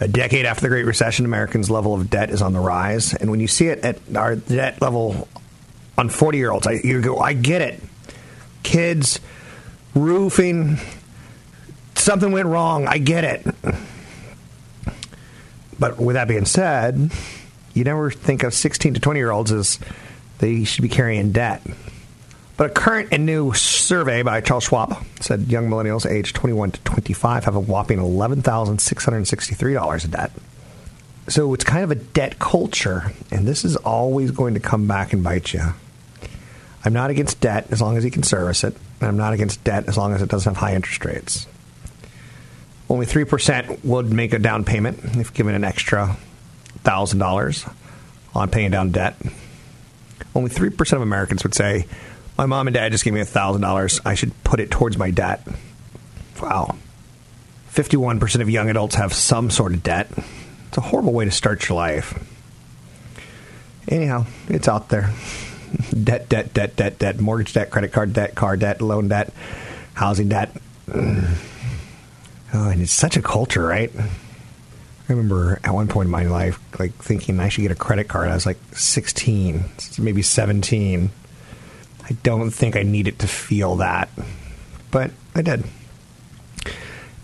A 0.00 0.08
decade 0.08 0.44
after 0.44 0.62
the 0.62 0.68
Great 0.68 0.86
Recession, 0.86 1.24
Americans' 1.24 1.70
level 1.70 1.94
of 1.94 2.10
debt 2.10 2.30
is 2.30 2.42
on 2.42 2.52
the 2.52 2.60
rise. 2.60 3.14
And 3.14 3.30
when 3.30 3.40
you 3.40 3.46
see 3.46 3.68
it 3.68 3.78
at 3.84 3.98
our 4.16 4.34
debt 4.36 4.82
level 4.82 5.28
on 5.96 6.08
40 6.08 6.38
year 6.38 6.50
olds, 6.50 6.66
you 6.66 7.00
go, 7.00 7.18
I 7.18 7.32
get 7.32 7.62
it. 7.62 7.80
Kids, 8.62 9.20
roofing, 9.94 10.78
something 11.94 12.32
went 12.32 12.48
wrong. 12.48 12.86
I 12.86 12.98
get 12.98 13.24
it. 13.24 13.46
But 15.78 15.98
with 15.98 16.14
that 16.14 16.28
being 16.28 16.44
said, 16.44 17.12
you 17.72 17.84
never 17.84 18.10
think 18.10 18.42
of 18.42 18.54
16 18.54 18.94
to 18.94 19.00
20 19.00 19.18
year 19.18 19.30
olds 19.30 19.52
as 19.52 19.78
they 20.38 20.64
should 20.64 20.82
be 20.82 20.88
carrying 20.88 21.32
debt. 21.32 21.62
But 22.56 22.70
a 22.70 22.72
current 22.72 23.08
and 23.10 23.26
new 23.26 23.52
survey 23.52 24.22
by 24.22 24.40
Charles 24.40 24.62
Schwab 24.64 24.96
said 25.20 25.48
young 25.48 25.68
millennials 25.68 26.08
aged 26.08 26.36
21 26.36 26.70
to 26.72 26.80
25 26.82 27.46
have 27.46 27.56
a 27.56 27.60
whopping 27.60 27.98
$11,663 27.98 30.04
in 30.04 30.10
debt. 30.10 30.30
So 31.26 31.54
it's 31.54 31.64
kind 31.64 31.82
of 31.82 31.90
a 31.90 31.96
debt 31.96 32.38
culture, 32.38 33.10
and 33.30 33.48
this 33.48 33.64
is 33.64 33.76
always 33.76 34.30
going 34.30 34.54
to 34.54 34.60
come 34.60 34.86
back 34.86 35.12
and 35.12 35.24
bite 35.24 35.52
you. 35.52 35.74
I'm 36.84 36.92
not 36.92 37.10
against 37.10 37.40
debt 37.40 37.66
as 37.70 37.80
long 37.80 37.96
as 37.96 38.04
you 38.04 38.10
can 38.10 38.22
service 38.22 38.62
it, 38.62 38.76
and 39.00 39.08
I'm 39.08 39.16
not 39.16 39.32
against 39.32 39.64
debt 39.64 39.88
as 39.88 39.96
long 39.96 40.12
as 40.12 40.22
it 40.22 40.28
doesn't 40.28 40.54
have 40.54 40.60
high 40.60 40.74
interest 40.74 41.04
rates. 41.04 41.46
Only 42.90 43.06
3% 43.06 43.84
would 43.84 44.12
make 44.12 44.34
a 44.34 44.38
down 44.38 44.64
payment 44.64 45.00
if 45.16 45.32
given 45.32 45.54
an 45.54 45.64
extra 45.64 46.16
$1,000 46.84 47.74
on 48.34 48.50
paying 48.50 48.70
down 48.70 48.90
debt. 48.90 49.16
Only 50.34 50.50
3% 50.50 50.92
of 50.92 51.00
Americans 51.00 51.42
would 51.42 51.54
say, 51.54 51.86
My 52.36 52.46
mom 52.46 52.66
and 52.66 52.74
dad 52.74 52.92
just 52.92 53.04
gave 53.04 53.14
me 53.14 53.20
$1,000. 53.20 54.00
I 54.04 54.14
should 54.14 54.32
put 54.42 54.60
it 54.60 54.70
towards 54.70 54.98
my 54.98 55.10
debt. 55.10 55.46
Wow. 56.42 56.76
51% 57.72 58.40
of 58.40 58.50
young 58.50 58.68
adults 58.68 58.96
have 58.96 59.12
some 59.12 59.50
sort 59.50 59.72
of 59.72 59.82
debt. 59.82 60.10
It's 60.68 60.78
a 60.78 60.80
horrible 60.80 61.12
way 61.12 61.24
to 61.24 61.30
start 61.30 61.68
your 61.68 61.76
life. 61.76 62.18
Anyhow, 63.88 64.26
it's 64.48 64.68
out 64.68 64.88
there. 64.88 65.12
debt, 66.02 66.28
debt, 66.28 66.54
debt, 66.54 66.76
debt, 66.76 66.98
debt, 66.98 67.20
mortgage 67.20 67.52
debt, 67.52 67.70
credit 67.70 67.92
card 67.92 68.12
debt, 68.12 68.34
car 68.34 68.56
debt, 68.56 68.80
loan 68.80 69.08
debt, 69.08 69.32
housing 69.94 70.28
debt. 70.28 70.50
Oh, 72.54 72.68
and 72.70 72.80
it's 72.80 72.92
such 72.92 73.16
a 73.16 73.22
culture, 73.22 73.64
right? 73.64 73.90
I 73.96 75.12
remember 75.12 75.60
at 75.64 75.74
one 75.74 75.88
point 75.88 76.06
in 76.06 76.10
my 76.10 76.24
life, 76.24 76.58
like 76.78 76.94
thinking 76.94 77.38
I 77.38 77.48
should 77.48 77.62
get 77.62 77.72
a 77.72 77.76
credit 77.76 78.08
card. 78.08 78.28
I 78.28 78.34
was 78.34 78.46
like 78.46 78.58
16, 78.72 79.64
maybe 79.98 80.22
17. 80.22 81.10
I 82.04 82.12
don't 82.22 82.50
think 82.50 82.76
I 82.76 82.82
needed 82.82 83.18
to 83.20 83.26
feel 83.26 83.76
that, 83.76 84.08
but 84.90 85.10
I 85.34 85.42
did. 85.42 85.64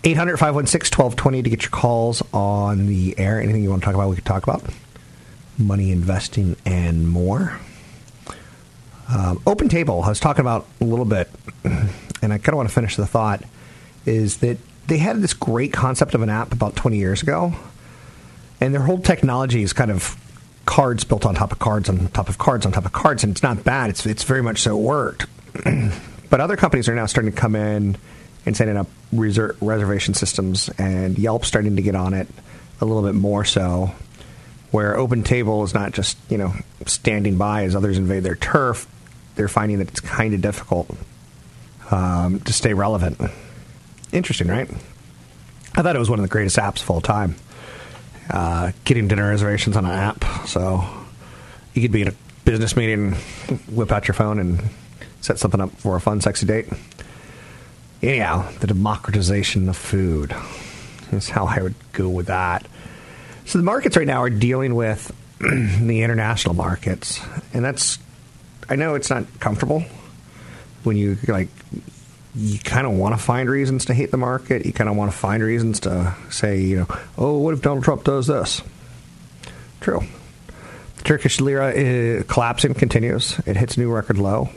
800 0.03 0.37
516 0.37 0.97
1220 0.97 1.43
to 1.43 1.49
get 1.49 1.61
your 1.61 1.69
calls 1.69 2.23
on 2.33 2.87
the 2.87 3.17
air. 3.19 3.39
Anything 3.39 3.61
you 3.61 3.69
want 3.69 3.83
to 3.83 3.85
talk 3.85 3.93
about, 3.93 4.09
we 4.09 4.15
could 4.15 4.25
talk 4.25 4.43
about. 4.43 4.63
Money 5.59 5.91
investing 5.91 6.55
and 6.65 7.07
more. 7.07 7.59
Um, 9.13 9.41
Open 9.45 9.69
Table, 9.69 10.01
I 10.01 10.09
was 10.09 10.19
talking 10.19 10.41
about 10.41 10.65
a 10.79 10.85
little 10.85 11.05
bit, 11.05 11.29
and 11.63 12.33
I 12.33 12.37
kind 12.37 12.49
of 12.49 12.55
want 12.55 12.69
to 12.69 12.73
finish 12.73 12.95
the 12.95 13.05
thought, 13.05 13.43
is 14.05 14.37
that 14.37 14.57
they 14.87 14.97
had 14.97 15.21
this 15.21 15.33
great 15.33 15.73
concept 15.73 16.15
of 16.15 16.21
an 16.21 16.29
app 16.29 16.53
about 16.53 16.75
20 16.75 16.97
years 16.97 17.21
ago, 17.21 17.53
and 18.59 18.73
their 18.73 18.81
whole 18.81 18.99
technology 18.99 19.61
is 19.61 19.73
kind 19.73 19.91
of 19.91 20.17
cards 20.65 21.03
built 21.03 21.25
on 21.25 21.35
top 21.35 21.51
of 21.51 21.59
cards 21.59 21.89
on 21.89 22.07
top 22.09 22.29
of 22.29 22.37
cards 22.37 22.65
on 22.65 22.71
top 22.71 22.85
of 22.85 22.93
cards, 22.93 23.23
and 23.23 23.31
it's 23.31 23.43
not 23.43 23.63
bad. 23.63 23.89
It's 23.89 24.05
it's 24.05 24.23
very 24.23 24.41
much 24.41 24.59
so 24.61 24.77
worked. 24.77 25.25
but 26.29 26.39
other 26.39 26.55
companies 26.57 26.87
are 26.87 26.95
now 26.95 27.05
starting 27.05 27.31
to 27.31 27.37
come 27.37 27.55
in 27.55 27.97
and 28.45 28.57
setting 28.57 28.77
up 28.77 28.87
reser- 29.13 29.55
reservation 29.61 30.13
systems, 30.13 30.69
and 30.77 31.17
Yelp's 31.17 31.47
starting 31.47 31.75
to 31.75 31.81
get 31.81 31.95
on 31.95 32.13
it 32.13 32.27
a 32.79 32.85
little 32.85 33.03
bit 33.03 33.15
more 33.15 33.45
so. 33.45 33.91
Where 34.71 34.95
Open 34.97 35.23
Table 35.23 35.63
is 35.63 35.73
not 35.73 35.91
just 35.91 36.17
you 36.29 36.37
know 36.37 36.53
standing 36.85 37.37
by 37.37 37.63
as 37.63 37.75
others 37.75 37.97
invade 37.97 38.23
their 38.23 38.35
turf, 38.35 38.87
they're 39.35 39.49
finding 39.49 39.79
that 39.79 39.89
it's 39.89 39.99
kind 39.99 40.33
of 40.33 40.41
difficult 40.41 40.89
um, 41.91 42.39
to 42.41 42.53
stay 42.53 42.73
relevant. 42.73 43.19
Interesting, 44.11 44.47
right? 44.47 44.69
I 45.73 45.81
thought 45.81 45.95
it 45.95 45.99
was 45.99 46.09
one 46.09 46.19
of 46.19 46.23
the 46.23 46.29
greatest 46.29 46.57
apps 46.57 46.81
of 46.81 46.89
all 46.89 47.01
time. 47.01 47.35
Uh, 48.29 48.71
getting 48.85 49.07
dinner 49.07 49.29
reservations 49.29 49.75
on 49.75 49.85
an 49.85 49.91
app, 49.91 50.23
so 50.47 50.83
you 51.73 51.81
could 51.81 51.91
be 51.91 52.03
in 52.03 52.07
a 52.07 52.13
business 52.45 52.75
meeting, 52.75 53.13
whip 53.69 53.91
out 53.91 54.07
your 54.07 54.15
phone, 54.15 54.39
and 54.39 54.61
set 55.21 55.37
something 55.39 55.59
up 55.59 55.71
for 55.71 55.95
a 55.95 56.01
fun, 56.01 56.21
sexy 56.21 56.45
date. 56.45 56.67
Anyhow, 58.01 58.49
the 58.59 58.67
democratization 58.67 59.69
of 59.69 59.77
food 59.77 60.35
is 61.11 61.29
how 61.29 61.45
I 61.45 61.61
would 61.61 61.75
go 61.91 62.09
with 62.09 62.27
that. 62.27 62.65
So 63.45 63.57
the 63.57 63.63
markets 63.63 63.97
right 63.97 64.07
now 64.07 64.21
are 64.23 64.29
dealing 64.29 64.75
with 64.75 65.11
the 65.39 66.01
international 66.01 66.55
markets, 66.55 67.19
and 67.53 67.65
that's 67.65 67.99
I 68.69 68.75
know 68.75 68.95
it's 68.95 69.09
not 69.09 69.25
comfortable 69.39 69.83
when 70.83 70.95
you 70.95 71.17
like 71.27 71.49
you 72.35 72.59
kind 72.59 72.87
of 72.87 72.93
want 72.93 73.17
to 73.17 73.21
find 73.21 73.49
reasons 73.49 73.85
to 73.85 73.93
hate 73.93 74.11
the 74.11 74.17
market. 74.17 74.65
You 74.65 74.73
kind 74.73 74.89
of 74.89 74.95
want 74.95 75.11
to 75.11 75.17
find 75.17 75.43
reasons 75.43 75.81
to 75.81 76.15
say, 76.29 76.61
you 76.61 76.77
know, 76.77 76.87
oh, 77.17 77.37
what 77.37 77.53
if 77.53 77.61
Donald 77.61 77.83
Trump 77.83 78.03
does 78.03 78.27
this? 78.27 78.61
True. 79.81 80.01
The 80.97 81.03
Turkish 81.03 81.41
lira 81.41 81.71
is 81.71 82.23
collapsing 82.27 82.73
continues. 82.73 83.37
It 83.45 83.57
hits 83.57 83.77
new 83.77 83.91
record 83.91 84.17
low. 84.17 84.49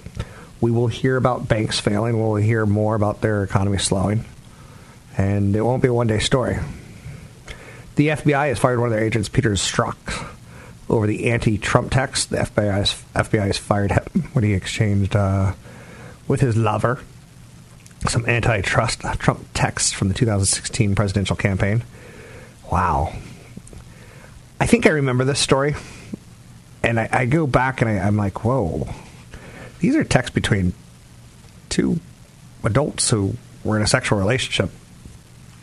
We 0.60 0.70
will 0.70 0.86
hear 0.86 1.16
about 1.16 1.48
banks 1.48 1.80
failing. 1.80 2.20
We'll 2.20 2.36
hear 2.36 2.64
more 2.64 2.94
about 2.94 3.20
their 3.20 3.42
economy 3.42 3.78
slowing. 3.78 4.24
And 5.16 5.54
it 5.56 5.62
won't 5.62 5.82
be 5.82 5.88
a 5.88 5.94
one 5.94 6.06
day 6.06 6.20
story. 6.20 6.58
The 7.96 8.08
FBI 8.08 8.48
has 8.48 8.58
fired 8.58 8.78
one 8.78 8.88
of 8.88 8.94
their 8.94 9.04
agents, 9.04 9.28
Peter 9.28 9.50
Strzok, 9.52 10.28
over 10.88 11.06
the 11.06 11.30
anti 11.30 11.58
Trump 11.58 11.92
text. 11.92 12.30
The 12.30 12.38
FBI 12.38 12.72
has, 12.72 12.94
FBI 13.14 13.46
has 13.46 13.58
fired 13.58 13.92
him 13.92 14.28
when 14.32 14.44
he 14.44 14.52
exchanged 14.52 15.16
uh, 15.16 15.54
with 16.28 16.40
his 16.40 16.56
lover 16.56 17.00
some 18.08 18.26
antitrust 18.26 19.04
uh, 19.04 19.14
Trump 19.14 19.46
texts 19.54 19.92
from 19.92 20.08
the 20.08 20.14
2016 20.14 20.94
presidential 20.94 21.36
campaign. 21.36 21.82
Wow. 22.70 23.12
I 24.60 24.66
think 24.66 24.86
I 24.86 24.90
remember 24.90 25.24
this 25.24 25.38
story. 25.38 25.74
And 26.82 27.00
I, 27.00 27.08
I 27.10 27.26
go 27.26 27.46
back 27.46 27.80
and 27.80 27.90
I, 27.90 27.94
I'm 27.94 28.16
like, 28.16 28.44
whoa. 28.44 28.88
These 29.80 29.96
are 29.96 30.04
texts 30.04 30.34
between 30.34 30.74
two 31.68 31.98
adults 32.62 33.10
who 33.10 33.34
were 33.62 33.76
in 33.76 33.82
a 33.82 33.86
sexual 33.86 34.18
relationship. 34.18 34.70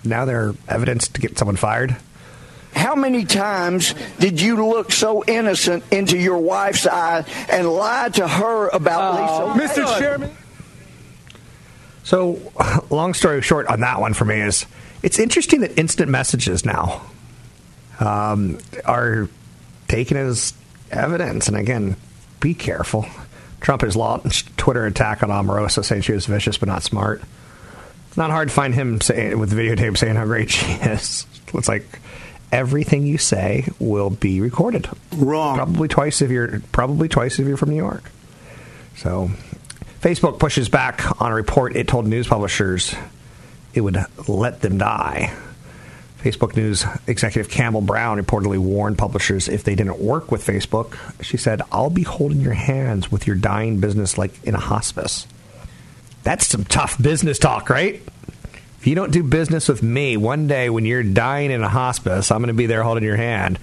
Now 0.04 0.26
they're 0.26 0.54
evidence 0.68 1.08
to 1.10 1.22
get 1.22 1.38
someone 1.38 1.56
fired. 1.58 1.96
How 2.74 2.96
many 2.96 3.26
times 3.26 3.94
did 4.20 4.42
you 4.42 4.66
look 4.66 4.92
so 4.92 5.24
innocent 5.28 5.84
into 5.92 6.18
your 6.18 6.38
wife's 6.38 6.88
eye 6.88 7.26
and 7.50 7.68
lie 7.68 8.10
to 8.10 8.28
her 8.28 8.70
about 8.70 9.58
Lisa? 9.58 9.82
Mr. 9.82 10.00
Chairman. 10.00 10.32
So, 12.04 12.40
long 12.90 13.14
story 13.14 13.42
short 13.42 13.68
on 13.68 13.82
that 13.82 14.02
one 14.02 14.14
for 14.14 14.26
me 14.26 14.42
is 14.42 14.66
it's 15.04 15.20
interesting 15.20 15.62
that 15.62 15.78
instant 15.78 16.10
messages 16.10 16.66
now 16.66 17.02
um, 18.00 18.60
are 18.86 19.30
taken 19.88 20.18
as 20.18 20.54
evidence. 20.92 21.48
And 21.48 21.58
again, 21.58 21.96
be 22.40 22.54
careful. 22.54 23.06
Trump 23.60 23.84
has 23.84 23.96
launched 23.96 24.58
Twitter 24.58 24.86
attack 24.86 25.24
on 25.24 25.30
Omarosa, 25.30 25.86
saying 25.86 26.02
she 26.02 26.14
was 26.14 26.26
vicious 26.26 26.58
but 26.58 26.68
not 26.68 26.84
smart. 26.84 27.22
It's 28.08 28.18
not 28.18 28.32
hard 28.32 28.50
to 28.50 28.54
find 28.54 28.74
him 28.74 29.00
saying 29.00 29.40
with 29.40 29.52
the 29.52 29.56
videotape 29.56 29.98
saying 29.98 30.16
how 30.16 30.26
great 30.26 30.50
she 30.52 30.66
is. 30.74 31.26
It's 31.54 31.68
like 31.68 31.86
everything 32.52 33.06
you 33.06 33.18
say 33.18 33.68
will 33.80 34.10
be 34.10 34.42
recorded. 34.42 34.90
Wrong. 35.14 35.56
Probably 35.56 35.88
twice 35.88 36.22
if 36.22 36.32
you're 36.32 36.60
probably 36.72 37.08
twice 37.08 37.40
if 37.40 37.48
you're 37.48 37.58
from 37.58 37.70
New 37.70 37.78
York. 37.78 38.04
So, 38.98 39.32
Facebook 40.02 40.40
pushes 40.40 40.68
back 40.68 41.22
on 41.22 41.32
a 41.32 41.36
report 41.36 41.76
it 41.76 41.88
told 41.88 42.08
news 42.08 42.28
publishers 42.28 42.96
it 43.74 43.82
would 43.82 44.04
let 44.28 44.62
them 44.62 44.80
die. 44.80 45.34
Facebook 46.20 46.56
News 46.56 46.86
executive 47.08 47.52
Campbell 47.52 47.82
Brown 47.82 48.22
reportedly 48.22 48.58
warned 48.58 48.98
publishers 48.98 49.48
if 49.48 49.64
they 49.64 49.74
didn't 49.74 50.00
work 50.00 50.32
with 50.32 50.46
Facebook. 50.46 50.96
She 51.24 51.38
said, 51.38 51.62
I'll 51.72 51.90
be 51.90 52.04
holding 52.04 52.42
your 52.42 52.54
hands 52.54 53.12
with 53.12 53.26
your 53.26 53.36
dying 53.36 53.80
business 53.80 54.18
like 54.18 54.32
in 54.44 54.54
a 54.54 54.60
hospice. 54.60 55.26
That's 56.24 56.46
some 56.48 56.64
tough 56.64 57.02
business 57.02 57.40
talk, 57.40 57.70
right? 57.70 58.02
If 58.80 58.88
you 58.88 58.96
don't 58.96 59.12
do 59.12 59.24
business 59.24 59.68
with 59.68 59.82
me, 59.82 60.18
one 60.18 60.48
day 60.48 60.70
when 60.70 60.86
you're 60.86 61.04
dying 61.04 61.52
in 61.52 61.64
a 61.64 61.70
hospice, 61.70 62.32
I'm 62.32 62.40
going 62.40 62.48
to 62.48 62.54
be 62.54 62.68
there 62.68 62.84
holding 62.84 63.04
your 63.04 63.18
hand. 63.18 63.60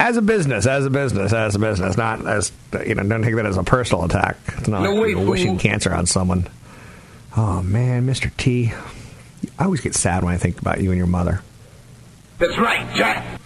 As 0.00 0.16
a 0.16 0.22
business, 0.22 0.66
as 0.66 0.86
a 0.86 0.90
business, 0.90 1.32
as 1.32 1.54
a 1.56 1.58
business, 1.58 1.96
not 1.96 2.24
as, 2.26 2.52
you 2.86 2.94
know, 2.94 3.02
don't 3.02 3.22
take 3.22 3.34
that 3.34 3.46
as 3.46 3.56
a 3.56 3.64
personal 3.64 4.04
attack. 4.04 4.36
It's 4.58 4.68
not 4.68 4.82
No, 4.82 4.92
like 4.94 5.02
wait, 5.02 5.10
you're 5.16 5.26
wishing 5.28 5.52
wait. 5.52 5.60
cancer 5.60 5.92
on 5.92 6.06
someone. 6.06 6.46
Oh, 7.36 7.62
man, 7.62 8.06
Mr. 8.06 8.30
T. 8.36 8.72
I 9.58 9.64
always 9.64 9.80
get 9.80 9.94
sad 9.94 10.22
when 10.22 10.32
I 10.32 10.36
think 10.36 10.60
about 10.60 10.80
you 10.80 10.90
and 10.90 10.98
your 10.98 11.06
mother. 11.08 11.42
That's 12.38 12.56
right, 12.58 12.94
Jack. 12.94 13.40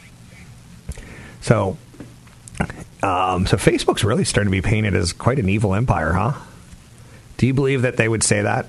So, 1.40 1.78
um, 3.02 3.47
so 3.47 3.56
Facebook's 3.56 4.04
really 4.04 4.25
starting 4.25 4.50
to 4.52 4.56
be 4.56 4.62
painted 4.66 4.94
as 4.94 5.12
quite 5.14 5.38
an 5.38 5.49
evil 5.49 5.75
empire, 5.75 6.12
huh? 6.12 6.32
Do 7.38 7.47
you 7.47 7.54
believe 7.54 7.82
that 7.82 7.97
they 7.97 8.09
would 8.09 8.23
say 8.23 8.42
that? 8.42 8.68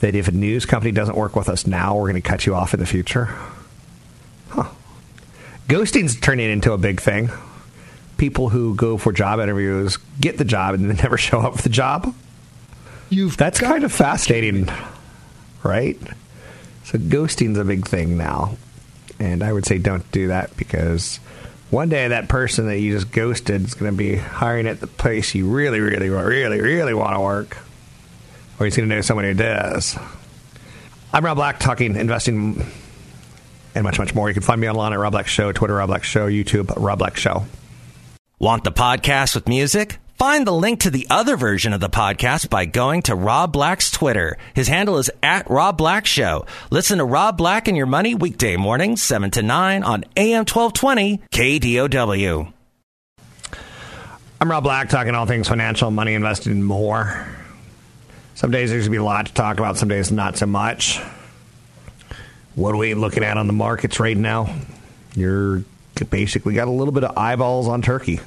That 0.00 0.14
if 0.14 0.28
a 0.28 0.32
news 0.32 0.64
company 0.64 0.92
doesn't 0.92 1.16
work 1.16 1.34
with 1.36 1.48
us 1.48 1.66
now, 1.66 1.96
we're 1.96 2.02
going 2.10 2.14
to 2.14 2.20
cut 2.20 2.46
you 2.46 2.54
off 2.54 2.72
in 2.72 2.80
the 2.80 2.86
future? 2.86 3.34
Ghosting's 5.68 6.18
turning 6.18 6.50
into 6.50 6.72
a 6.72 6.78
big 6.78 7.00
thing. 7.00 7.30
People 8.18 8.48
who 8.48 8.74
go 8.74 8.96
for 8.96 9.12
job 9.12 9.40
interviews 9.40 9.98
get 10.20 10.38
the 10.38 10.44
job 10.44 10.74
and 10.74 10.88
then 10.88 10.96
never 11.02 11.18
show 11.18 11.40
up 11.40 11.56
for 11.56 11.62
the 11.62 11.68
job. 11.68 12.14
You've 13.10 13.36
That's 13.36 13.60
kind 13.60 13.84
of 13.84 13.92
fascinating, 13.92 14.68
right? 15.62 15.98
So 16.84 16.98
ghosting's 16.98 17.58
a 17.58 17.64
big 17.64 17.86
thing 17.86 18.16
now. 18.16 18.56
And 19.18 19.42
I 19.42 19.52
would 19.52 19.66
say 19.66 19.78
don't 19.78 20.08
do 20.12 20.28
that 20.28 20.56
because 20.56 21.18
one 21.70 21.88
day 21.88 22.08
that 22.08 22.28
person 22.28 22.66
that 22.66 22.78
you 22.78 22.92
just 22.92 23.10
ghosted 23.10 23.64
is 23.64 23.74
going 23.74 23.90
to 23.90 23.96
be 23.96 24.16
hiring 24.16 24.66
at 24.66 24.80
the 24.80 24.86
place 24.86 25.34
you 25.34 25.48
really, 25.48 25.80
really, 25.80 26.08
really, 26.08 26.60
really 26.60 26.94
want 26.94 27.14
to 27.14 27.20
work. 27.20 27.56
Or 28.58 28.66
he's 28.66 28.76
going 28.76 28.88
to 28.88 28.94
know 28.94 29.00
someone 29.00 29.24
who 29.24 29.34
does. 29.34 29.98
I'm 31.12 31.24
Rob 31.24 31.36
Black, 31.36 31.58
talking 31.58 31.96
investing 31.96 32.64
and 33.76 33.84
much, 33.84 33.98
much 33.98 34.14
more. 34.14 34.28
You 34.28 34.34
can 34.34 34.42
find 34.42 34.60
me 34.60 34.68
online 34.68 34.92
at 34.94 34.98
Rob 34.98 35.12
Black 35.12 35.28
Show, 35.28 35.52
Twitter, 35.52 35.74
Rob 35.74 35.88
Black 35.88 36.02
Show, 36.02 36.28
YouTube, 36.28 36.72
Rob 36.76 36.98
Black 36.98 37.16
Show. 37.16 37.44
Want 38.38 38.64
the 38.64 38.72
podcast 38.72 39.34
with 39.34 39.46
music? 39.48 39.98
Find 40.18 40.46
the 40.46 40.52
link 40.52 40.80
to 40.80 40.90
the 40.90 41.06
other 41.10 41.36
version 41.36 41.74
of 41.74 41.80
the 41.80 41.90
podcast 41.90 42.48
by 42.48 42.64
going 42.64 43.02
to 43.02 43.14
Rob 43.14 43.52
Black's 43.52 43.90
Twitter. 43.90 44.38
His 44.54 44.66
handle 44.66 44.96
is 44.96 45.10
at 45.22 45.50
Rob 45.50 45.76
Black 45.76 46.06
Show. 46.06 46.46
Listen 46.70 46.98
to 46.98 47.04
Rob 47.04 47.36
Black 47.36 47.68
and 47.68 47.76
Your 47.76 47.84
Money 47.84 48.14
weekday 48.14 48.56
mornings, 48.56 49.02
7 49.02 49.30
to 49.32 49.42
9 49.42 49.82
on 49.82 50.04
AM 50.16 50.46
1220 50.46 51.18
KDOW. 51.30 52.52
I'm 54.40 54.50
Rob 54.50 54.62
Black, 54.62 54.88
talking 54.88 55.14
all 55.14 55.26
things 55.26 55.48
financial, 55.48 55.90
money, 55.90 56.14
investing, 56.14 56.52
and 56.52 56.64
more. 56.64 57.26
Some 58.34 58.50
days 58.50 58.70
there's 58.70 58.84
going 58.84 58.92
to 58.92 58.98
be 58.98 59.02
a 59.02 59.04
lot 59.04 59.26
to 59.26 59.34
talk 59.34 59.58
about, 59.58 59.76
some 59.76 59.88
days 59.90 60.10
not 60.10 60.38
so 60.38 60.46
much. 60.46 60.98
What 62.56 62.72
are 62.72 62.78
we 62.78 62.94
looking 62.94 63.22
at 63.22 63.36
on 63.36 63.46
the 63.46 63.52
markets 63.52 64.00
right 64.00 64.16
now? 64.16 64.52
You're 65.14 65.62
basically 66.08 66.54
got 66.54 66.68
a 66.68 66.70
little 66.70 66.92
bit 66.92 67.04
of 67.04 67.16
eyeballs 67.16 67.68
on 67.68 67.82
Turkey. 67.82 68.18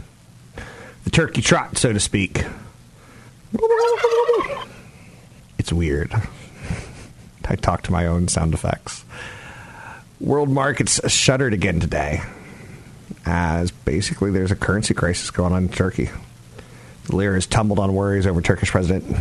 The 1.04 1.10
turkey 1.10 1.42
trot, 1.42 1.78
so 1.78 1.92
to 1.92 2.00
speak. 2.00 2.44
It's 5.58 5.74
weird. 5.74 6.14
I 7.46 7.56
talk 7.56 7.82
to 7.84 7.92
my 7.92 8.06
own 8.06 8.28
sound 8.28 8.54
effects. 8.54 9.04
World 10.20 10.50
markets 10.50 11.12
shuttered 11.12 11.54
again 11.54 11.80
today 11.80 12.22
as 13.26 13.72
basically 13.72 14.30
there's 14.30 14.52
a 14.52 14.56
currency 14.56 14.94
crisis 14.94 15.32
going 15.32 15.54
on 15.54 15.64
in 15.64 15.70
Turkey. 15.70 16.12
The 17.06 17.16
lira 17.16 17.34
has 17.34 17.48
tumbled 17.48 17.80
on 17.80 17.96
worries 17.96 18.28
over 18.28 18.44
Turkish 18.44 18.70
President 18.70 19.18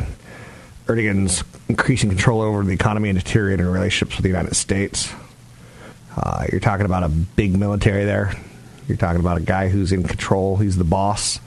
Erdogan's 0.89 1.45
increasing 1.69 2.09
control 2.09 2.41
over 2.41 2.65
the 2.65 2.73
economy 2.73 3.11
and 3.11 3.19
deteriorating 3.19 3.67
relationships 3.67 4.17
with 4.17 4.23
the 4.23 4.31
United 4.31 4.57
States. 4.57 5.13
Uh, 6.17 6.47
you're 6.51 6.61
talking 6.61 6.87
about 6.87 7.05
a 7.05 7.09
big 7.09 7.57
military 7.57 8.07
there. 8.07 8.33
You're 8.89 8.97
talking 8.97 9.21
about 9.21 9.37
a 9.37 9.43
guy 9.43 9.69
who's 9.69 9.93
in 9.93 10.03
control. 10.03 10.57
He's 10.57 10.77
the 10.77 10.85
boss. 10.85 11.41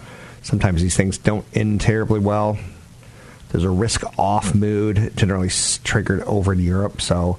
Sometimes 0.44 0.82
these 0.82 0.96
things 0.96 1.18
don't 1.18 1.46
end 1.54 1.82
terribly 1.82 2.20
well. 2.20 2.60
There's 3.50 3.64
a 3.64 3.70
risk 3.70 4.04
off 4.18 4.54
mood 4.54 5.14
generally 5.16 5.50
triggered 5.84 6.22
over 6.22 6.54
in 6.54 6.60
Europe. 6.60 7.02
So 7.02 7.38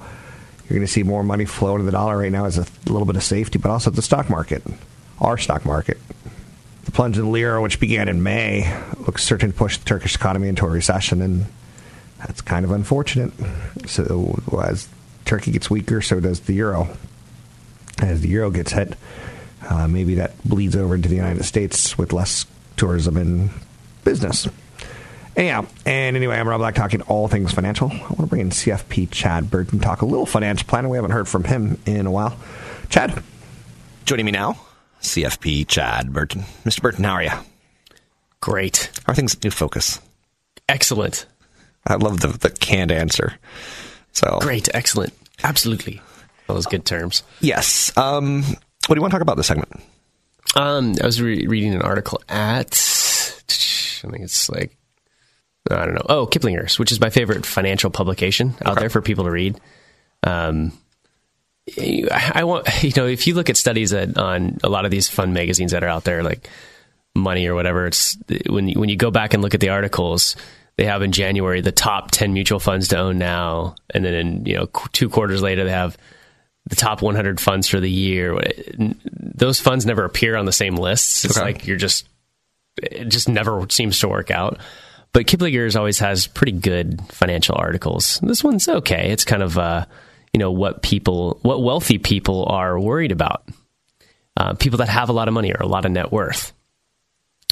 you're 0.65 0.77
going 0.77 0.87
to 0.87 0.93
see 0.93 1.05
more 1.05 1.23
money 1.23 1.45
flow 1.45 1.77
into 1.77 1.85
the 1.85 1.93
dollar 1.93 2.19
right 2.19 2.33
now 2.33 2.47
as 2.47 2.59
a 2.59 2.67
little 2.87 3.07
bit 3.07 3.17
of 3.17 3.23
safety, 3.23 3.59
but 3.59 3.71
also 3.71 3.91
the 3.91 4.03
stock 4.03 4.29
market, 4.29 4.62
our 5.21 5.38
stock 5.38 5.65
market. 5.65 5.99
The 6.85 6.91
plunge 6.91 7.17
in 7.17 7.27
the 7.27 7.31
lira, 7.31 7.62
which 7.62 7.79
began 7.79 8.09
in 8.09 8.25
May, 8.25 8.77
looks 9.07 9.23
certain 9.23 9.53
to 9.53 9.57
push 9.57 9.79
the 9.79 9.85
Turkish 9.85 10.17
economy 10.17 10.49
into 10.49 10.67
a 10.67 10.69
recession, 10.69 11.23
and 11.23 11.47
that's 12.27 12.41
kind 12.41 12.65
of 12.65 12.71
unfortunate. 12.71 13.33
So 13.87 14.41
as 14.63 14.89
Turkey 15.25 15.53
gets 15.53 15.71
weaker, 15.71 16.01
so 16.01 16.21
does 16.21 16.41
the 16.41 16.55
euro. 16.55 16.89
As 18.01 18.21
the 18.21 18.29
euro 18.29 18.51
gets 18.51 18.73
hit, 18.73 18.95
uh, 19.69 19.87
maybe 19.89 20.15
that 20.17 20.43
bleeds 20.45 20.75
over 20.77 20.95
into 20.95 21.09
the 21.09 21.17
United 21.17 21.45
States 21.45 21.97
with 21.97 22.13
less 22.13 22.47
tourism 22.77 23.17
and 23.17 23.51
business. 24.05 24.49
Anyhow, 25.37 25.67
and 25.87 26.17
anyway, 26.17 26.37
I'm 26.37 26.49
Rob 26.49 26.61
Black 26.61 26.75
talking 26.75 27.01
all 27.03 27.27
things 27.29 27.53
financial. 27.53 27.91
I 27.91 27.97
want 28.01 28.17
to 28.19 28.27
bring 28.27 28.41
in 28.43 28.51
CFP 28.51 29.11
Chad 29.11 29.51
Burton, 29.51 29.79
talk 29.79 30.03
a 30.03 30.07
little 30.07 30.27
financial 30.27 30.67
planning. 30.67 30.91
We 30.91 30.99
haven't 30.99 31.13
heard 31.13 31.29
from 31.29 31.45
him 31.45 31.79
in 31.87 32.07
a 32.07 32.11
while. 32.11 32.37
Chad, 32.91 33.23
Joining 34.05 34.27
me 34.27 34.33
now, 34.33 34.59
CFP 35.01 35.67
Chad 35.69 36.13
Burton. 36.13 36.43
Mr. 36.65 36.83
Burton, 36.83 37.05
how 37.05 37.13
are 37.15 37.23
you? 37.23 37.29
How 37.31 37.45
Great. 38.41 38.91
are 39.07 39.15
things 39.15 39.35
at 39.37 39.45
New 39.45 39.51
Focus? 39.51 40.01
Excellent. 40.69 41.27
I 41.87 41.95
love 41.95 42.21
the, 42.21 42.29
the 42.29 42.51
canned 42.51 42.92
answer. 42.92 43.35
So 44.12 44.38
Great. 44.40 44.68
Excellent. 44.75 45.12
Absolutely. 45.42 46.01
Those 46.47 46.66
good 46.66 46.85
terms. 46.85 47.23
Yes. 47.40 47.97
Um, 47.97 48.42
what 48.42 48.95
do 48.95 48.99
you 48.99 49.01
want 49.01 49.12
to 49.12 49.14
talk 49.14 49.23
about 49.23 49.37
this 49.37 49.47
segment? 49.47 49.73
Um, 50.55 50.95
I 51.03 51.07
was 51.07 51.21
re- 51.21 51.47
reading 51.47 51.75
an 51.75 51.83
article 51.83 52.21
at, 52.29 52.73
I 54.05 54.11
think 54.11 54.23
it's 54.23 54.51
like, 54.51 54.77
I 55.71 55.87
don't 55.87 55.95
know. 55.95 56.07
Oh, 56.09 56.27
Kiplinger's, 56.27 56.79
which 56.79 56.92
is 56.92 57.01
my 57.01 57.11
favorite 57.11 57.47
financial 57.47 57.90
publication 57.90 58.55
out 58.64 58.79
there 58.79 58.90
for 58.90 59.01
people 59.01 59.25
to 59.25 59.31
read. 59.31 59.59
Um, 60.25 60.73
I, 61.79 62.45
want, 62.45 62.66
you 62.83 62.92
know, 62.97 63.07
if 63.07 63.27
you 63.27 63.35
look 63.35 63.49
at 63.49 63.57
studies 63.57 63.90
that, 63.90 64.18
on 64.18 64.59
a 64.62 64.68
lot 64.68 64.85
of 64.85 64.90
these 64.90 65.09
fun 65.09 65.33
magazines 65.33 65.73
that 65.73 65.85
are 65.85 65.88
out 65.88 66.05
there, 66.05 66.23
like 66.23 66.49
Money 67.14 67.47
or 67.47 67.55
whatever, 67.55 67.87
it's 67.87 68.16
when 68.49 68.68
you, 68.68 68.81
when 68.81 68.88
you 68.88 68.97
go 68.97 69.11
back 69.11 69.35
and 69.35 69.42
look 69.42 69.55
at 69.55 69.61
the 69.61 69.68
articles, 69.68 70.35
they 70.83 70.87
have 70.88 71.03
in 71.03 71.12
January 71.12 71.61
the 71.61 71.71
top 71.71 72.11
10 72.11 72.33
mutual 72.33 72.59
funds 72.59 72.88
to 72.88 72.99
own 72.99 73.16
now. 73.16 73.77
And 73.90 74.05
then 74.05 74.14
in, 74.14 74.47
you 74.47 74.57
know, 74.57 74.66
two 74.90 75.09
quarters 75.09 75.40
later, 75.40 75.62
they 75.62 75.71
have 75.71 75.97
the 76.66 76.75
top 76.75 77.03
100 77.03 77.38
funds 77.38 77.68
for 77.68 77.79
the 77.79 77.88
year. 77.88 78.37
Those 79.16 79.61
funds 79.61 79.87
never 79.87 80.05
appear 80.05 80.35
on 80.37 80.45
the 80.45 80.51
same 80.53 80.75
lists. 80.75 81.25
It's 81.25 81.37
Okay. 81.38 81.45
like 81.47 81.66
you're 81.68 81.77
just, 81.77 82.09
it 82.83 83.05
just 83.05 83.29
never 83.29 83.64
seems 83.71 84.01
to 84.01 84.09
work 84.09 84.33
out. 84.33 84.59
But 85.12 85.27
Kiplinger's 85.27 85.77
always 85.77 86.01
has 86.01 86.27
pretty 86.27 86.53
good 86.53 87.01
financial 87.11 87.55
articles. 87.57 88.18
This 88.21 88.42
one's 88.42 88.68
okay. 88.68 89.12
It's 89.12 89.25
kind 89.25 89.45
of, 89.45 89.57
uh, 89.59 89.85
you 90.33 90.38
know, 90.38 90.51
what 90.51 90.83
people, 90.83 91.38
what 91.42 91.62
wealthy 91.62 91.99
people 91.99 92.45
are 92.47 92.77
worried 92.81 93.12
about. 93.12 93.49
Uh, 94.37 94.55
people 94.55 94.79
that 94.79 94.88
have 94.88 95.11
a 95.11 95.12
lot 95.12 95.29
of 95.29 95.35
money 95.35 95.53
or 95.53 95.62
a 95.62 95.66
lot 95.68 95.85
of 95.85 95.92
net 95.92 96.11
worth. 96.11 96.53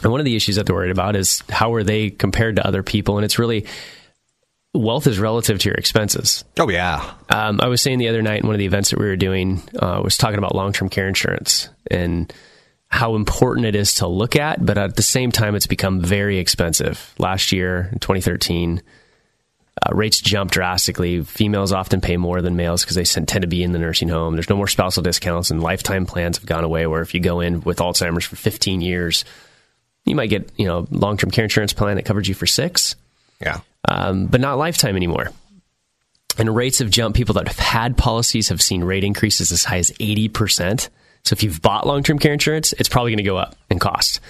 And 0.02 0.10
one 0.10 0.20
of 0.20 0.24
the 0.24 0.36
issues 0.36 0.56
that 0.56 0.66
they're 0.66 0.74
worried 0.74 0.90
about 0.90 1.16
is 1.16 1.42
how 1.48 1.74
are 1.74 1.82
they 1.82 2.10
compared 2.10 2.56
to 2.56 2.66
other 2.66 2.82
people? 2.82 3.18
And 3.18 3.24
it's 3.24 3.38
really 3.38 3.66
wealth 4.72 5.06
is 5.06 5.18
relative 5.18 5.58
to 5.58 5.68
your 5.68 5.76
expenses. 5.76 6.44
Oh, 6.58 6.68
yeah. 6.68 7.14
Um, 7.28 7.60
I 7.60 7.68
was 7.68 7.82
saying 7.82 7.98
the 7.98 8.08
other 8.08 8.22
night 8.22 8.42
in 8.42 8.46
one 8.46 8.54
of 8.54 8.60
the 8.60 8.66
events 8.66 8.90
that 8.90 8.98
we 8.98 9.06
were 9.06 9.16
doing, 9.16 9.62
uh, 9.78 10.00
was 10.02 10.16
talking 10.16 10.38
about 10.38 10.54
long 10.54 10.72
term 10.72 10.88
care 10.88 11.08
insurance 11.08 11.68
and 11.90 12.32
how 12.88 13.14
important 13.14 13.66
it 13.66 13.76
is 13.76 13.94
to 13.96 14.06
look 14.06 14.34
at, 14.34 14.64
but 14.64 14.76
at 14.76 14.96
the 14.96 15.02
same 15.02 15.30
time, 15.30 15.54
it's 15.54 15.66
become 15.66 16.00
very 16.00 16.38
expensive. 16.38 17.14
Last 17.18 17.52
year, 17.52 17.88
in 17.92 18.00
2013, 18.00 18.82
uh, 19.80 19.94
rates 19.94 20.20
jumped 20.20 20.52
drastically. 20.52 21.22
Females 21.22 21.72
often 21.72 22.00
pay 22.00 22.16
more 22.16 22.42
than 22.42 22.56
males 22.56 22.82
because 22.82 22.96
they 22.96 23.04
tend 23.04 23.42
to 23.42 23.46
be 23.46 23.62
in 23.62 23.70
the 23.70 23.78
nursing 23.78 24.08
home. 24.08 24.34
There's 24.34 24.50
no 24.50 24.56
more 24.56 24.66
spousal 24.66 25.04
discounts, 25.04 25.52
and 25.52 25.62
lifetime 25.62 26.04
plans 26.04 26.38
have 26.38 26.46
gone 26.46 26.64
away. 26.64 26.86
Where 26.88 27.00
if 27.00 27.14
you 27.14 27.20
go 27.20 27.38
in 27.38 27.60
with 27.60 27.78
Alzheimer's 27.78 28.24
for 28.24 28.36
15 28.36 28.80
years, 28.80 29.24
You 30.10 30.16
might 30.16 30.28
get 30.28 30.50
you 30.56 30.66
know 30.66 30.86
long 30.90 31.16
term 31.16 31.30
care 31.30 31.44
insurance 31.44 31.72
plan 31.72 31.96
that 31.96 32.04
covers 32.04 32.28
you 32.28 32.34
for 32.34 32.46
six, 32.46 32.96
Yeah. 33.40 33.60
um, 33.88 34.26
but 34.26 34.40
not 34.40 34.58
lifetime 34.58 34.96
anymore. 34.96 35.30
And 36.38 36.54
rates 36.54 36.78
have 36.78 36.90
jumped. 36.90 37.16
People 37.16 37.34
that 37.34 37.48
have 37.48 37.58
had 37.58 37.96
policies 37.96 38.48
have 38.50 38.62
seen 38.62 38.84
rate 38.84 39.04
increases 39.04 39.50
as 39.52 39.64
high 39.64 39.78
as 39.78 39.90
80%. 39.92 40.88
So 41.24 41.34
if 41.34 41.42
you've 41.42 41.60
bought 41.60 41.86
long 41.86 42.02
term 42.02 42.18
care 42.18 42.32
insurance, 42.32 42.72
it's 42.74 42.88
probably 42.88 43.10
going 43.10 43.18
to 43.18 43.24
go 43.24 43.36
up 43.36 43.56
in 43.70 43.78
cost. 43.78 44.20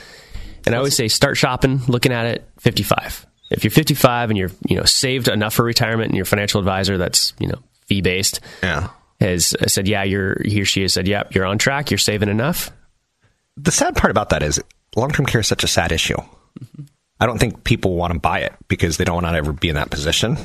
And 0.67 0.75
I 0.75 0.79
always 0.79 0.97
say 0.97 1.09
start 1.09 1.37
shopping, 1.37 1.81
looking 1.89 2.13
at 2.13 2.27
it 2.27 2.49
55. 2.59 3.27
If 3.51 3.65
you're 3.65 3.71
55 3.71 4.31
and 4.31 4.39
you're, 4.39 4.51
you 4.69 4.77
know, 4.77 4.85
saved 4.85 5.29
enough 5.29 5.55
for 5.55 5.65
retirement 5.65 6.09
and 6.09 6.17
your 6.17 6.25
financial 6.25 6.59
advisor 6.59 6.99
that's, 6.99 7.33
you 7.39 7.49
know, 7.49 7.59
fee 7.87 8.01
based 8.01 8.41
Yeah. 8.63 8.89
has 9.21 9.55
said, 9.67 9.87
yeah, 9.89 10.03
you're, 10.05 10.37
he 10.45 10.61
or 10.63 10.65
she 10.65 10.83
has 10.83 10.93
said, 10.93 11.07
yep, 11.09 11.35
you're 11.35 11.47
on 11.47 11.59
track, 11.59 11.91
you're 11.91 11.99
saving 11.99 12.29
enough. 12.29 12.71
The 13.57 13.73
sad 13.73 13.97
part 13.97 14.11
about 14.11 14.31
that 14.31 14.43
is 14.43 14.61
long 14.97 15.11
term 15.11 15.27
care 15.27 15.41
is 15.41 15.47
such 15.49 15.65
a 15.65 15.69
sad 15.69 15.93
issue. 15.93 16.17
I 17.21 17.27
don't 17.27 17.39
think 17.39 17.65
people 17.65 17.97
want 17.97 18.13
to 18.15 18.19
buy 18.19 18.41
it 18.41 18.55
because 18.69 18.97
they 18.97 19.05
don't 19.05 19.23
want 19.23 19.27
to 19.27 19.35
ever 19.35 19.53
be 19.53 19.69
in 19.69 19.75
that 19.75 19.91
position. 19.91 20.39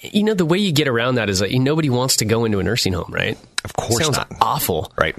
You 0.00 0.22
know, 0.22 0.34
the 0.34 0.46
way 0.46 0.58
you 0.58 0.72
get 0.72 0.86
around 0.88 1.16
that 1.16 1.28
is 1.28 1.40
that 1.40 1.52
nobody 1.52 1.90
wants 1.90 2.16
to 2.16 2.24
go 2.24 2.44
into 2.44 2.58
a 2.60 2.62
nursing 2.62 2.92
home, 2.92 3.10
right? 3.12 3.36
Of 3.64 3.72
course 3.74 4.02
Sounds 4.04 4.16
not. 4.16 4.32
awful. 4.40 4.92
Right. 4.98 5.16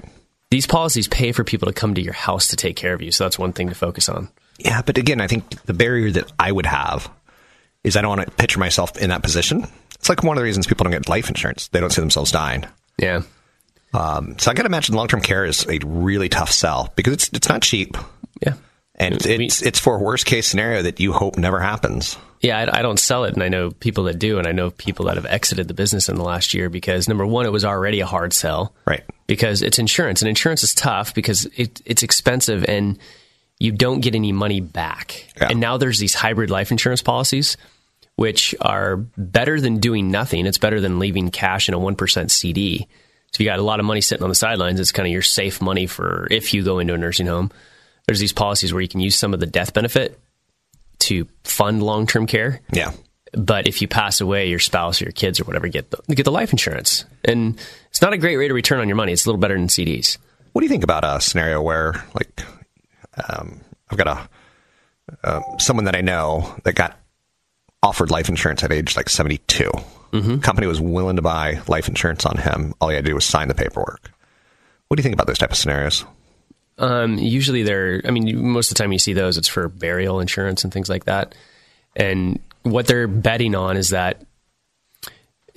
These 0.50 0.66
policies 0.66 1.08
pay 1.08 1.32
for 1.32 1.44
people 1.44 1.66
to 1.66 1.72
come 1.72 1.94
to 1.94 2.02
your 2.02 2.12
house 2.14 2.48
to 2.48 2.56
take 2.56 2.76
care 2.76 2.92
of 2.94 3.00
you. 3.02 3.12
So 3.12 3.24
that's 3.24 3.38
one 3.38 3.52
thing 3.52 3.68
to 3.68 3.74
focus 3.74 4.08
on. 4.08 4.28
Yeah, 4.58 4.82
but 4.82 4.98
again, 4.98 5.20
I 5.20 5.26
think 5.28 5.48
the 5.64 5.72
barrier 5.74 6.10
that 6.12 6.30
I 6.38 6.50
would 6.50 6.66
have 6.66 7.10
is 7.84 7.96
I 7.96 8.02
don't 8.02 8.16
want 8.16 8.28
to 8.28 8.30
picture 8.36 8.58
myself 8.58 8.96
in 8.98 9.10
that 9.10 9.22
position. 9.22 9.66
It's 9.96 10.08
like 10.08 10.22
one 10.22 10.36
of 10.36 10.40
the 10.40 10.44
reasons 10.44 10.66
people 10.66 10.84
don't 10.84 10.92
get 10.92 11.08
life 11.08 11.28
insurance. 11.28 11.68
They 11.68 11.80
don't 11.80 11.90
see 11.90 12.00
themselves 12.02 12.32
dying. 12.32 12.64
Yeah. 12.98 13.22
Um, 13.94 14.38
so 14.38 14.50
I 14.50 14.54
got 14.54 14.62
to 14.62 14.66
imagine 14.68 14.94
long 14.94 15.08
term 15.08 15.20
care 15.20 15.44
is 15.44 15.66
a 15.68 15.78
really 15.84 16.28
tough 16.28 16.50
sell 16.50 16.92
because 16.96 17.12
it's 17.14 17.30
it's 17.32 17.48
not 17.48 17.62
cheap, 17.62 17.96
Yeah. 18.44 18.54
And 18.94 19.24
it's 19.26 19.62
it's 19.62 19.78
for 19.78 19.96
a 19.96 19.98
worst 19.98 20.26
case 20.26 20.46
scenario 20.46 20.82
that 20.82 21.00
you 21.00 21.12
hope 21.12 21.36
never 21.36 21.60
happens. 21.60 22.16
Yeah, 22.40 22.58
I, 22.58 22.80
I 22.80 22.82
don't 22.82 22.98
sell 22.98 23.24
it, 23.24 23.34
and 23.34 23.42
I 23.42 23.48
know 23.48 23.70
people 23.70 24.04
that 24.04 24.18
do, 24.18 24.38
and 24.38 24.48
I 24.48 24.52
know 24.52 24.70
people 24.70 25.06
that 25.06 25.14
have 25.14 25.26
exited 25.26 25.68
the 25.68 25.74
business 25.74 26.08
in 26.08 26.16
the 26.16 26.24
last 26.24 26.54
year 26.54 26.68
because 26.68 27.08
number 27.08 27.24
one, 27.24 27.46
it 27.46 27.52
was 27.52 27.64
already 27.64 28.00
a 28.00 28.06
hard 28.06 28.32
sell, 28.32 28.74
Right. 28.84 29.04
Because 29.28 29.62
it's 29.62 29.78
insurance, 29.78 30.22
and 30.22 30.28
insurance 30.28 30.62
is 30.62 30.74
tough 30.74 31.14
because 31.14 31.46
it, 31.56 31.80
it's 31.86 32.02
expensive, 32.02 32.64
and 32.64 32.98
you 33.58 33.70
don't 33.72 34.00
get 34.00 34.14
any 34.14 34.32
money 34.32 34.60
back. 34.60 35.32
Yeah. 35.40 35.48
And 35.50 35.60
now 35.60 35.76
there's 35.78 36.00
these 36.00 36.14
hybrid 36.14 36.50
life 36.50 36.72
insurance 36.72 37.00
policies, 37.00 37.56
which 38.16 38.54
are 38.60 38.96
better 38.96 39.60
than 39.60 39.78
doing 39.78 40.10
nothing. 40.10 40.44
It's 40.44 40.58
better 40.58 40.80
than 40.80 40.98
leaving 40.98 41.30
cash 41.30 41.68
in 41.68 41.74
a 41.74 41.78
one 41.78 41.94
percent 41.94 42.30
CD. 42.32 42.88
So 43.30 43.36
if 43.36 43.40
you 43.40 43.46
got 43.46 43.60
a 43.60 43.62
lot 43.62 43.78
of 43.78 43.86
money 43.86 44.00
sitting 44.00 44.24
on 44.24 44.28
the 44.28 44.34
sidelines, 44.34 44.80
it's 44.80 44.92
kind 44.92 45.06
of 45.06 45.12
your 45.12 45.22
safe 45.22 45.62
money 45.62 45.86
for 45.86 46.26
if 46.30 46.52
you 46.52 46.64
go 46.64 46.80
into 46.80 46.92
a 46.92 46.98
nursing 46.98 47.28
home. 47.28 47.52
There's 48.06 48.20
these 48.20 48.32
policies 48.32 48.72
where 48.72 48.82
you 48.82 48.88
can 48.88 49.00
use 49.00 49.16
some 49.16 49.34
of 49.34 49.40
the 49.40 49.46
death 49.46 49.74
benefit 49.74 50.18
to 51.00 51.26
fund 51.44 51.82
long 51.82 52.06
term 52.06 52.26
care. 52.26 52.60
Yeah. 52.72 52.92
But 53.32 53.66
if 53.66 53.80
you 53.80 53.88
pass 53.88 54.20
away, 54.20 54.48
your 54.48 54.58
spouse 54.58 55.00
or 55.00 55.06
your 55.06 55.12
kids 55.12 55.40
or 55.40 55.44
whatever 55.44 55.66
get 55.68 55.90
the, 55.90 56.14
get 56.14 56.24
the 56.24 56.32
life 56.32 56.52
insurance, 56.52 57.06
and 57.24 57.58
it's 57.88 58.02
not 58.02 58.12
a 58.12 58.18
great 58.18 58.36
rate 58.36 58.50
of 58.50 58.54
return 58.54 58.80
on 58.80 58.88
your 58.88 58.96
money. 58.96 59.12
It's 59.12 59.24
a 59.24 59.28
little 59.28 59.40
better 59.40 59.56
than 59.56 59.68
CDs. 59.68 60.18
What 60.52 60.60
do 60.60 60.66
you 60.66 60.68
think 60.68 60.84
about 60.84 61.02
a 61.02 61.18
scenario 61.18 61.62
where, 61.62 62.04
like, 62.14 62.42
um, 63.28 63.60
I've 63.90 63.96
got 63.96 64.06
a 64.06 64.28
uh, 65.24 65.40
someone 65.58 65.86
that 65.86 65.96
I 65.96 66.00
know 66.00 66.54
that 66.64 66.74
got 66.74 66.98
offered 67.82 68.10
life 68.10 68.28
insurance 68.28 68.62
at 68.62 68.72
age 68.72 68.96
like 68.96 69.08
72. 69.08 69.70
Mm-hmm. 70.12 70.38
Company 70.38 70.66
was 70.66 70.80
willing 70.80 71.16
to 71.16 71.22
buy 71.22 71.60
life 71.68 71.88
insurance 71.88 72.24
on 72.26 72.36
him. 72.36 72.74
All 72.80 72.88
he 72.88 72.94
had 72.94 73.04
to 73.04 73.10
do 73.10 73.14
was 73.14 73.24
sign 73.24 73.48
the 73.48 73.54
paperwork. 73.54 74.12
What 74.88 74.96
do 74.96 75.00
you 75.00 75.02
think 75.02 75.14
about 75.14 75.26
those 75.26 75.38
type 75.38 75.50
of 75.50 75.56
scenarios? 75.56 76.04
Um, 76.78 77.18
usually, 77.18 77.62
they're. 77.62 78.02
I 78.04 78.10
mean, 78.10 78.48
most 78.48 78.70
of 78.70 78.76
the 78.76 78.82
time 78.82 78.92
you 78.92 78.98
see 78.98 79.12
those, 79.12 79.38
it's 79.38 79.48
for 79.48 79.68
burial 79.68 80.20
insurance 80.20 80.64
and 80.64 80.72
things 80.72 80.88
like 80.88 81.04
that. 81.04 81.34
And 81.94 82.40
what 82.62 82.86
they're 82.86 83.08
betting 83.08 83.54
on 83.54 83.76
is 83.76 83.90
that. 83.90 84.22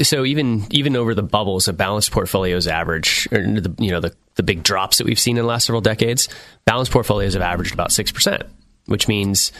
So 0.01 0.25
even 0.25 0.65
even 0.71 0.97
over 0.97 1.15
the 1.15 1.23
bubbles, 1.23 1.69
a 1.69 1.73
balanced 1.73 2.11
portfolio's 2.11 2.67
average, 2.67 3.29
or 3.31 3.39
the, 3.39 3.73
you 3.79 3.91
know 3.91 4.01
the 4.01 4.13
the 4.35 4.43
big 4.43 4.61
drops 4.61 4.97
that 4.97 5.07
we've 5.07 5.19
seen 5.19 5.37
in 5.37 5.43
the 5.43 5.47
last 5.47 5.65
several 5.67 5.81
decades, 5.81 6.27
balanced 6.65 6.91
portfolios 6.91 7.33
have 7.33 7.41
averaged 7.41 7.73
about 7.73 7.93
six 7.93 8.11
percent, 8.11 8.43
which 8.87 9.07
means 9.07 9.53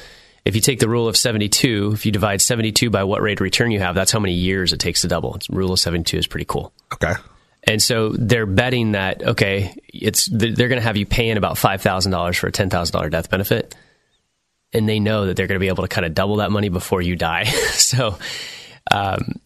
if 0.45 0.53
you 0.53 0.61
take 0.61 0.79
the 0.79 0.87
rule 0.87 1.07
of 1.07 1.17
72, 1.17 1.91
if 1.93 2.05
you 2.05 2.11
divide 2.11 2.39
72 2.39 2.91
by 2.91 3.03
what 3.03 3.21
rate 3.21 3.39
of 3.39 3.41
return 3.41 3.71
you 3.71 3.79
have, 3.79 3.95
that's 3.95 4.11
how 4.11 4.19
many 4.19 4.35
years 4.35 4.73
it 4.73 4.79
takes 4.79 5.01
to 5.01 5.07
double. 5.07 5.35
It's, 5.35 5.49
rule 5.49 5.73
of 5.73 5.79
72 5.79 6.17
is 6.17 6.27
pretty 6.27 6.45
cool. 6.45 6.71
Okay. 6.93 7.13
And 7.67 7.81
so 7.81 8.09
they're 8.09 8.45
betting 8.45 8.91
that 8.91 9.23
okay, 9.23 9.75
it's 9.87 10.27
they're 10.27 10.69
going 10.69 10.79
to 10.79 10.81
have 10.81 10.97
you 10.97 11.05
paying 11.05 11.37
about 11.37 11.57
five 11.57 11.81
thousand 11.81 12.11
dollars 12.11 12.37
for 12.37 12.47
a 12.47 12.51
ten 12.51 12.69
thousand 12.69 12.93
dollar 12.93 13.09
death 13.09 13.29
benefit, 13.29 13.75
and 14.71 14.87
they 14.87 14.99
know 14.99 15.25
that 15.25 15.35
they're 15.35 15.47
going 15.47 15.59
to 15.59 15.63
be 15.63 15.69
able 15.69 15.83
to 15.83 15.89
kind 15.89 16.05
of 16.05 16.13
double 16.13 16.37
that 16.37 16.51
money 16.51 16.69
before 16.69 17.01
you 17.01 17.15
die. 17.15 17.43
so 17.71 18.17
um, 18.91 19.39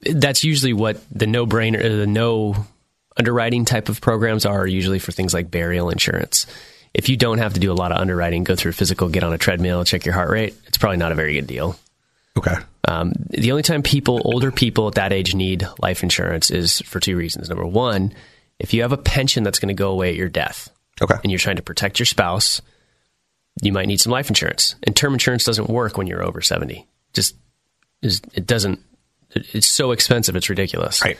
that's 0.00 0.44
usually 0.44 0.72
what 0.72 0.98
the 1.10 1.26
no 1.26 1.46
brainer, 1.46 1.82
the 1.82 2.06
no 2.06 2.56
underwriting 3.18 3.64
type 3.66 3.88
of 3.90 4.00
programs 4.00 4.46
are. 4.46 4.66
Usually 4.66 4.98
for 4.98 5.12
things 5.12 5.34
like 5.34 5.50
burial 5.50 5.90
insurance. 5.90 6.46
If 6.94 7.10
you 7.10 7.18
don't 7.18 7.36
have 7.36 7.52
to 7.52 7.60
do 7.60 7.70
a 7.70 7.74
lot 7.74 7.92
of 7.92 7.98
underwriting, 7.98 8.44
go 8.44 8.56
through 8.56 8.72
physical, 8.72 9.10
get 9.10 9.22
on 9.22 9.34
a 9.34 9.38
treadmill, 9.38 9.84
check 9.84 10.06
your 10.06 10.14
heart 10.14 10.30
rate, 10.30 10.54
it's 10.66 10.78
probably 10.78 10.96
not 10.96 11.12
a 11.12 11.14
very 11.14 11.34
good 11.34 11.46
deal. 11.46 11.76
Okay. 12.36 12.54
Um, 12.86 13.12
the 13.30 13.50
only 13.50 13.62
time 13.62 13.82
people, 13.82 14.20
older 14.24 14.50
people 14.52 14.88
at 14.88 14.94
that 14.94 15.12
age, 15.12 15.34
need 15.34 15.66
life 15.80 16.02
insurance 16.02 16.50
is 16.50 16.80
for 16.82 17.00
two 17.00 17.16
reasons. 17.16 17.48
Number 17.48 17.66
one, 17.66 18.12
if 18.58 18.72
you 18.74 18.82
have 18.82 18.92
a 18.92 18.96
pension 18.98 19.42
that's 19.42 19.58
going 19.58 19.68
to 19.68 19.74
go 19.74 19.90
away 19.90 20.10
at 20.10 20.14
your 20.16 20.28
death, 20.28 20.68
Okay. 21.00 21.14
and 21.22 21.30
you're 21.32 21.38
trying 21.38 21.56
to 21.56 21.62
protect 21.62 21.98
your 21.98 22.06
spouse, 22.06 22.62
you 23.62 23.72
might 23.72 23.86
need 23.86 24.00
some 24.00 24.12
life 24.12 24.28
insurance. 24.28 24.76
And 24.82 24.94
term 24.94 25.12
insurance 25.14 25.44
doesn't 25.44 25.68
work 25.68 25.96
when 25.98 26.06
you're 26.06 26.22
over 26.22 26.40
seventy. 26.40 26.86
Just 27.12 27.34
is 28.02 28.20
it 28.34 28.46
doesn't. 28.46 28.80
It's 29.34 29.66
so 29.66 29.90
expensive, 29.90 30.36
it's 30.36 30.48
ridiculous. 30.48 31.02
Right. 31.02 31.18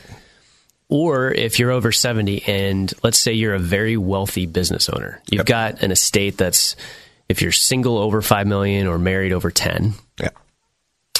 Or 0.89 1.31
if 1.31 1.59
you're 1.59 1.71
over 1.71 1.91
70 1.91 2.43
and 2.43 2.91
let's 3.03 3.19
say 3.19 3.33
you're 3.33 3.53
a 3.53 3.59
very 3.59 3.97
wealthy 3.97 4.45
business 4.45 4.87
owner, 4.87 5.21
you've 5.29 5.45
got 5.45 5.83
an 5.83 5.91
estate 5.91 6.37
that's, 6.37 6.77
if 7.27 7.41
you're 7.41 7.51
single 7.51 7.97
over 7.97 8.21
5 8.21 8.47
million 8.47 8.87
or 8.87 8.97
married 8.97 9.33
over 9.33 9.51
10, 9.51 9.83
Yeah. 9.83 9.91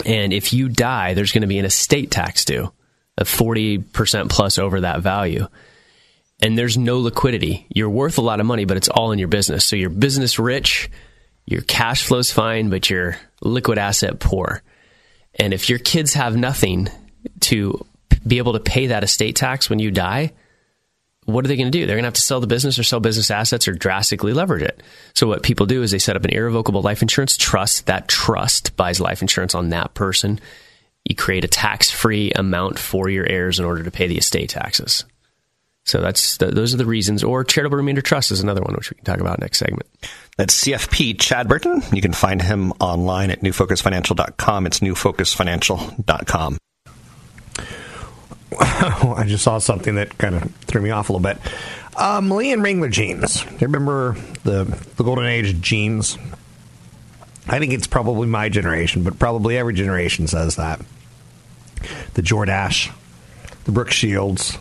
And 0.06 0.34
if 0.34 0.54
you 0.54 0.70
die, 0.70 1.14
there's 1.14 1.32
going 1.32 1.42
to 1.42 1.48
be 1.48 1.60
an 1.60 1.66
estate 1.66 2.12
tax 2.12 2.46
due 2.46 2.72
of 3.18 3.28
40% 3.28 4.30
plus 4.30 4.58
over 4.58 4.82
that 4.82 5.02
value. 5.02 5.48
And 6.40 6.58
there's 6.58 6.78
no 6.78 7.00
liquidity. 7.00 7.66
You're 7.70 7.90
worth 7.90 8.18
a 8.18 8.22
lot 8.22 8.40
of 8.40 8.46
money, 8.46 8.66
but 8.66 8.78
it's 8.78 8.90
all 8.90 9.12
in 9.12 9.20
your 9.20 9.28
business. 9.28 9.66
So 9.66 9.76
you're 9.76 9.90
business 9.90 10.38
rich, 10.38 10.90
your 11.46 11.62
cash 11.62 12.04
flow's 12.04 12.32
fine, 12.32 12.70
but 12.70 12.90
your 12.90 13.18
liquid 13.42 13.80
asset 13.80 14.20
poor. 14.20 14.62
And 15.40 15.54
if 15.54 15.70
your 15.70 15.80
kids 15.80 16.14
have 16.14 16.36
nothing 16.36 16.90
to 17.42 17.84
be 18.26 18.38
able 18.38 18.54
to 18.54 18.60
pay 18.60 18.88
that 18.88 19.04
estate 19.04 19.36
tax 19.36 19.70
when 19.70 19.80
you 19.80 19.90
die, 19.90 20.34
what 21.28 21.44
are 21.44 21.50
they 21.50 21.58
going 21.58 21.70
to 21.70 21.78
do? 21.78 21.86
They're 21.86 21.98
going 21.98 22.04
to 22.04 22.08
have 22.08 22.14
to 22.14 22.22
sell 22.22 22.40
the 22.40 22.48
business 22.48 22.80
or 22.80 22.84
sell 22.84 23.02
business 23.02 23.30
assets 23.30 23.68
or 23.68 23.74
drastically 23.74 24.32
leverage 24.32 24.62
it. 24.62 24.82
So 25.14 25.28
what 25.28 25.44
people 25.44 25.66
do 25.66 25.84
is 25.84 25.92
they 25.92 26.00
set 26.00 26.16
up 26.16 26.24
an 26.24 26.32
irrevocable 26.32 26.82
life 26.82 27.02
insurance 27.02 27.36
trust. 27.36 27.86
That 27.88 28.08
trust 28.08 28.78
buys 28.78 29.02
life 29.02 29.22
insurance 29.22 29.54
on 29.54 29.70
that 29.70 29.94
person. 29.94 30.40
You 31.04 31.16
create 31.16 31.44
a 31.44 31.50
tax-free 31.50 32.32
amount 32.32 32.80
for 32.80 33.10
your 33.10 33.26
heirs 33.26 33.60
in 33.60 33.66
order 33.66 33.84
to 33.84 33.92
pay 33.92 34.08
the 34.08 34.18
estate 34.18 34.50
taxes. 34.50 35.04
So 35.84 36.00
that's 36.00 36.38
th- 36.38 36.54
those 36.54 36.74
are 36.74 36.78
the 36.78 36.86
reasons. 36.86 37.26
Or 37.26 37.44
charitable 37.44 37.78
remainder 37.78 38.02
trust 38.02 38.32
is 38.32 38.40
another 38.40 38.62
one 38.62 38.74
which 38.76 38.90
we 38.90 38.96
can 38.96 39.04
talk 39.04 39.20
about 39.20 39.40
next 39.40 39.60
segment. 39.60 39.86
That's 40.38 40.64
CFP 40.64 41.20
Chad 41.20 41.50
Burton. 41.50 41.82
You 41.92 42.02
can 42.02 42.14
find 42.14 42.42
him 42.42 42.72
online 42.80 43.32
at 43.32 43.42
newfocusfinancial.com. 43.42 44.66
It's 44.66 44.80
newfocusfinancial.com. 44.80 46.58
I 48.60 49.26
just 49.28 49.44
saw 49.44 49.58
something 49.60 49.96
that 49.96 50.18
kind 50.18 50.36
of 50.36 50.52
threw 50.58 50.82
me 50.82 50.90
off 50.90 51.10
a 51.10 51.14
little 51.14 51.24
bit. 51.24 51.38
Um, 51.96 52.30
Lee 52.30 52.52
and 52.52 52.62
Wrangler 52.64 52.90
jeans. 52.90 53.44
Do 53.44 53.52
you 53.52 53.68
remember 53.68 54.16
the 54.44 54.64
the 54.96 55.04
golden 55.04 55.26
age 55.26 55.60
jeans? 55.62 56.18
I 57.48 57.60
think 57.60 57.74
it's 57.74 57.88
probably 57.88 58.28
my 58.28 58.50
generation, 58.50 59.04
but 59.04 59.18
probably 59.20 59.58
every 59.58 59.74
generation 59.74 60.28
says 60.28 60.58
that. 60.58 60.82
The 62.14 62.22
Jordache, 62.22 62.92
the 63.64 63.72
Brooke 63.72 63.92
Shields. 63.92 64.58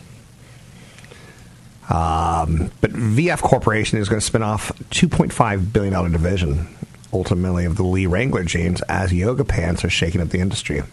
Um, 1.89 2.71
but 2.81 2.91
VF 2.91 3.41
Corporation 3.41 3.99
is 3.99 4.09
going 4.09 4.19
to 4.19 4.25
spin 4.25 4.43
off 4.43 4.71
$2.5 4.91 5.73
billion 5.73 6.11
division, 6.11 6.67
ultimately, 7.13 7.65
of 7.65 7.77
the 7.77 7.83
Lee 7.83 8.05
Wrangler 8.05 8.43
jeans 8.43 8.81
as 8.83 9.13
yoga 9.13 9.43
pants 9.45 9.83
are 9.83 9.89
shaking 9.89 10.21
up 10.21 10.29
the 10.29 10.39
industry. 10.39 10.83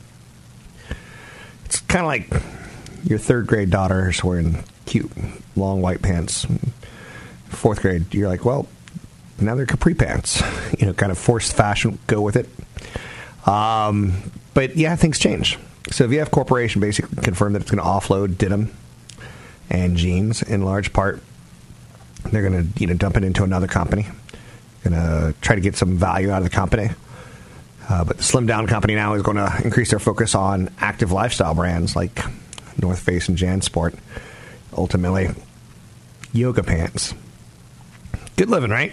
It's 1.64 1.80
kind 1.80 2.04
of 2.04 2.06
like 2.06 2.53
your 3.04 3.18
third 3.18 3.46
grade 3.46 3.70
daughter 3.70 4.10
is 4.10 4.22
wearing 4.22 4.64
cute 4.86 5.10
long 5.56 5.82
white 5.82 6.02
pants. 6.02 6.46
Fourth 7.48 7.82
grade, 7.82 8.12
you're 8.14 8.28
like, 8.28 8.44
well, 8.44 8.66
now 9.40 9.54
they're 9.54 9.66
capri 9.66 9.94
pants. 9.94 10.42
You 10.76 10.86
know, 10.86 10.92
kind 10.92 11.12
of 11.12 11.18
forced 11.18 11.54
fashion, 11.54 12.00
go 12.08 12.20
with 12.20 12.34
it. 12.34 12.48
Um, 13.48 14.32
but 14.54 14.76
yeah, 14.76 14.96
things 14.96 15.20
change. 15.20 15.56
So 15.92 16.08
VF 16.08 16.32
Corporation 16.32 16.80
basically 16.80 17.22
confirmed 17.22 17.54
that 17.54 17.62
it's 17.62 17.70
going 17.70 17.82
to 17.82 17.88
offload 17.88 18.36
denim 18.38 18.74
and 19.70 19.96
jeans 19.96 20.42
in 20.42 20.62
large 20.62 20.92
part. 20.92 21.22
They're 22.24 22.42
going 22.42 22.72
to 22.72 22.80
you 22.80 22.88
know 22.88 22.94
dump 22.94 23.16
it 23.16 23.22
into 23.22 23.44
another 23.44 23.68
company 23.68 24.08
going 24.84 24.94
to 24.94 25.34
try 25.40 25.54
to 25.56 25.60
get 25.60 25.76
some 25.76 25.96
value 25.96 26.30
out 26.30 26.38
of 26.38 26.44
the 26.44 26.50
company. 26.50 26.90
Uh, 27.88 28.04
but 28.04 28.18
the 28.18 28.22
Slim 28.22 28.46
Down 28.46 28.66
Company 28.66 28.94
now 28.94 29.14
is 29.14 29.22
going 29.22 29.36
to 29.36 29.60
increase 29.64 29.90
their 29.90 29.98
focus 29.98 30.34
on 30.34 30.70
active 30.78 31.12
lifestyle 31.12 31.54
brands 31.54 31.96
like 31.96 32.22
North 32.80 33.00
Face 33.00 33.28
and 33.28 33.38
JanSport. 33.38 33.96
Ultimately, 34.76 35.30
yoga 36.32 36.62
pants. 36.62 37.14
Good 38.36 38.50
living, 38.50 38.70
right? 38.70 38.92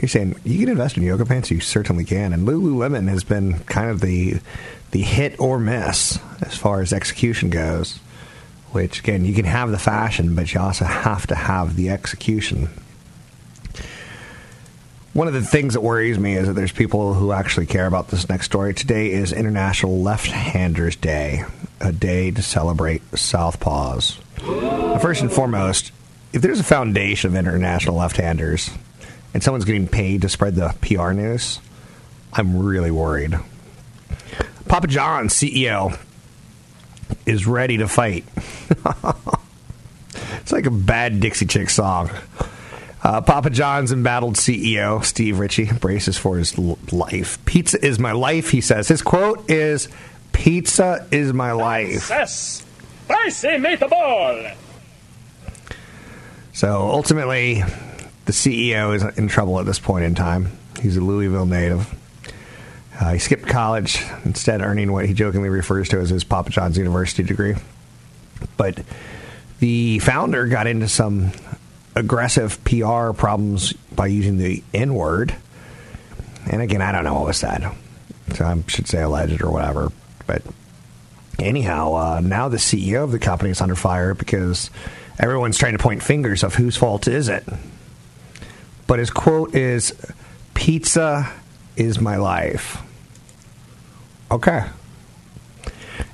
You're 0.00 0.08
saying 0.08 0.36
you 0.44 0.58
can 0.58 0.70
invest 0.70 0.96
in 0.96 1.02
yoga 1.02 1.24
pants. 1.24 1.50
You 1.50 1.60
certainly 1.60 2.04
can. 2.04 2.32
And 2.32 2.48
Lululemon 2.48 3.08
has 3.08 3.24
been 3.24 3.58
kind 3.60 3.90
of 3.90 4.00
the 4.00 4.40
the 4.90 5.02
hit 5.02 5.38
or 5.40 5.58
miss 5.58 6.18
as 6.40 6.56
far 6.56 6.80
as 6.80 6.92
execution 6.92 7.50
goes. 7.50 7.98
Which 8.72 9.00
again, 9.00 9.24
you 9.24 9.34
can 9.34 9.44
have 9.44 9.70
the 9.70 9.78
fashion, 9.78 10.34
but 10.34 10.52
you 10.52 10.60
also 10.60 10.84
have 10.84 11.26
to 11.28 11.34
have 11.34 11.76
the 11.76 11.90
execution. 11.90 12.70
One 15.12 15.28
of 15.28 15.34
the 15.34 15.42
things 15.42 15.74
that 15.74 15.80
worries 15.80 16.18
me 16.18 16.36
is 16.36 16.48
that 16.48 16.54
there's 16.54 16.72
people 16.72 17.14
who 17.14 17.30
actually 17.30 17.66
care 17.66 17.86
about 17.86 18.08
this 18.08 18.28
next 18.28 18.46
story. 18.46 18.74
Today 18.74 19.12
is 19.12 19.32
International 19.32 20.02
Left 20.02 20.26
Handers 20.26 20.96
Day, 21.00 21.44
a 21.84 21.92
day 21.92 22.30
to 22.30 22.42
celebrate 22.42 23.02
Southpaws. 23.12 24.18
First 25.00 25.20
and 25.22 25.30
foremost, 25.30 25.92
if 26.32 26.42
there's 26.42 26.60
a 26.60 26.64
foundation 26.64 27.30
of 27.30 27.36
international 27.36 27.96
left 27.96 28.16
handers 28.16 28.70
and 29.32 29.42
someone's 29.42 29.64
getting 29.64 29.86
paid 29.86 30.22
to 30.22 30.28
spread 30.28 30.54
the 30.54 30.74
PR 30.80 31.12
news, 31.12 31.60
I'm 32.32 32.64
really 32.64 32.90
worried. 32.90 33.38
Papa 34.66 34.86
John's 34.86 35.34
CEO 35.34 35.98
is 37.26 37.46
ready 37.46 37.76
to 37.78 37.86
fight. 37.86 38.24
it's 40.40 40.52
like 40.52 40.66
a 40.66 40.70
bad 40.70 41.20
Dixie 41.20 41.46
Chick 41.46 41.70
song. 41.70 42.10
Uh, 43.02 43.20
Papa 43.20 43.50
John's 43.50 43.92
embattled 43.92 44.36
CEO 44.36 45.04
Steve 45.04 45.38
Ritchie 45.38 45.72
braces 45.80 46.16
for 46.16 46.38
his 46.38 46.56
life. 46.58 47.44
Pizza 47.44 47.84
is 47.84 47.98
my 47.98 48.12
life, 48.12 48.50
he 48.50 48.62
says. 48.62 48.88
His 48.88 49.02
quote 49.02 49.50
is 49.50 49.88
Pizza 50.34 51.06
is 51.10 51.32
my 51.32 51.52
life. 51.52 52.10
Yes. 52.10 52.64
Spicy 53.06 53.48
meatball. 53.48 54.54
So 56.52 56.82
ultimately, 56.90 57.62
the 58.26 58.32
CEO 58.32 58.94
is 58.94 59.18
in 59.18 59.28
trouble 59.28 59.58
at 59.58 59.66
this 59.66 59.78
point 59.78 60.04
in 60.04 60.14
time. 60.14 60.52
He's 60.80 60.96
a 60.96 61.00
Louisville 61.00 61.46
native. 61.46 61.92
Uh, 63.00 63.14
he 63.14 63.18
skipped 63.18 63.46
college, 63.46 64.04
instead 64.24 64.60
earning 64.60 64.92
what 64.92 65.06
he 65.06 65.14
jokingly 65.14 65.48
refers 65.48 65.88
to 65.88 65.98
as 65.98 66.10
his 66.10 66.24
Papa 66.24 66.50
John's 66.50 66.78
University 66.78 67.22
degree. 67.22 67.54
But 68.56 68.82
the 69.60 69.98
founder 70.00 70.46
got 70.46 70.66
into 70.66 70.88
some 70.88 71.32
aggressive 71.96 72.62
PR 72.64 73.12
problems 73.12 73.72
by 73.72 74.08
using 74.08 74.38
the 74.38 74.62
N 74.72 74.94
word. 74.94 75.34
And 76.50 76.60
again, 76.60 76.82
I 76.82 76.92
don't 76.92 77.04
know 77.04 77.14
what 77.14 77.26
was 77.26 77.36
said. 77.38 77.66
So 78.34 78.44
I 78.44 78.62
should 78.68 78.86
say 78.86 79.02
alleged 79.02 79.42
or 79.42 79.50
whatever. 79.50 79.90
But 80.26 80.42
anyhow, 81.38 81.94
uh, 81.94 82.20
now 82.20 82.48
the 82.48 82.56
CEO 82.56 83.04
of 83.04 83.12
the 83.12 83.18
company 83.18 83.50
is 83.50 83.60
under 83.60 83.74
fire 83.74 84.14
because 84.14 84.70
everyone's 85.18 85.58
trying 85.58 85.76
to 85.76 85.82
point 85.82 86.02
fingers 86.02 86.42
of 86.42 86.54
whose 86.54 86.76
fault 86.76 87.08
is 87.08 87.28
it. 87.28 87.44
But 88.86 88.98
his 88.98 89.10
quote 89.10 89.54
is 89.54 89.94
Pizza 90.54 91.30
is 91.76 92.00
my 92.00 92.16
life. 92.16 92.78
Okay. 94.30 94.64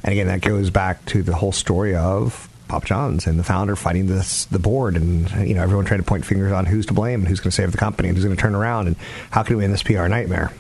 And 0.02 0.12
again, 0.12 0.28
that 0.28 0.40
goes 0.40 0.70
back 0.70 1.04
to 1.06 1.22
the 1.22 1.34
whole 1.34 1.52
story 1.52 1.94
of 1.94 2.48
Pop 2.68 2.84
Johns 2.84 3.26
and 3.26 3.38
the 3.38 3.44
founder 3.44 3.76
fighting 3.76 4.06
this 4.06 4.44
the 4.46 4.58
board, 4.58 4.96
and 4.96 5.28
you 5.46 5.54
know 5.54 5.62
everyone 5.62 5.84
trying 5.84 6.00
to 6.00 6.06
point 6.06 6.24
fingers 6.24 6.52
on 6.52 6.66
who's 6.66 6.86
to 6.86 6.94
blame 6.94 7.20
and 7.20 7.28
who's 7.28 7.40
going 7.40 7.50
to 7.50 7.56
save 7.56 7.72
the 7.72 7.78
company 7.78 8.08
and 8.08 8.16
who's 8.16 8.24
going 8.24 8.36
to 8.36 8.40
turn 8.40 8.54
around 8.54 8.86
and 8.86 8.96
how 9.30 9.42
can 9.42 9.56
we 9.56 9.64
end 9.64 9.72
this 9.72 9.82
PR 9.82 10.06
nightmare. 10.06 10.52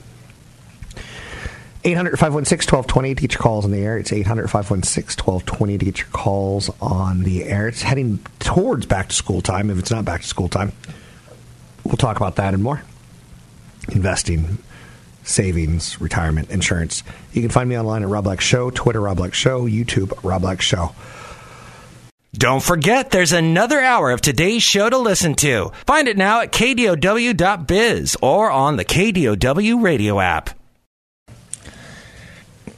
800 1.82 2.18
516 2.18 2.76
1220 2.76 3.14
to 3.14 3.20
get 3.20 3.32
your 3.32 3.40
calls 3.40 3.64
on 3.64 3.70
the 3.70 3.78
air. 3.78 3.96
It's 3.96 4.12
800 4.12 4.48
516 4.48 5.24
1220 5.24 5.78
to 5.78 5.84
get 5.84 5.98
your 5.98 6.08
calls 6.08 6.70
on 6.80 7.22
the 7.22 7.44
air. 7.44 7.68
It's 7.68 7.82
heading 7.82 8.20
towards 8.38 8.86
back 8.86 9.08
to 9.08 9.14
school 9.14 9.40
time 9.40 9.70
if 9.70 9.78
it's 9.78 9.90
not 9.90 10.04
back 10.04 10.20
to 10.20 10.26
school 10.26 10.48
time. 10.48 10.72
We'll 11.84 11.96
talk 11.96 12.18
about 12.18 12.36
that 12.36 12.52
and 12.52 12.62
more. 12.62 12.82
Investing, 13.88 14.58
savings, 15.24 16.00
retirement, 16.00 16.50
insurance. 16.50 17.02
You 17.32 17.40
can 17.40 17.50
find 17.50 17.68
me 17.68 17.78
online 17.78 18.02
at 18.02 18.08
Rob 18.08 18.24
Black 18.24 18.42
Show, 18.42 18.70
Twitter 18.70 19.00
Rob 19.00 19.16
Black 19.16 19.32
Show, 19.32 19.66
YouTube 19.66 20.12
Rob 20.22 20.42
Black 20.42 20.60
Show. 20.60 20.94
Don't 22.32 22.62
forget, 22.62 23.10
there's 23.10 23.32
another 23.32 23.80
hour 23.80 24.12
of 24.12 24.20
today's 24.20 24.62
show 24.62 24.88
to 24.88 24.98
listen 24.98 25.34
to. 25.36 25.72
Find 25.86 26.06
it 26.06 26.16
now 26.16 26.42
at 26.42 26.52
kdow.biz 26.52 28.16
or 28.22 28.50
on 28.50 28.76
the 28.76 28.84
KDOW 28.84 29.82
radio 29.82 30.20
app. 30.20 30.59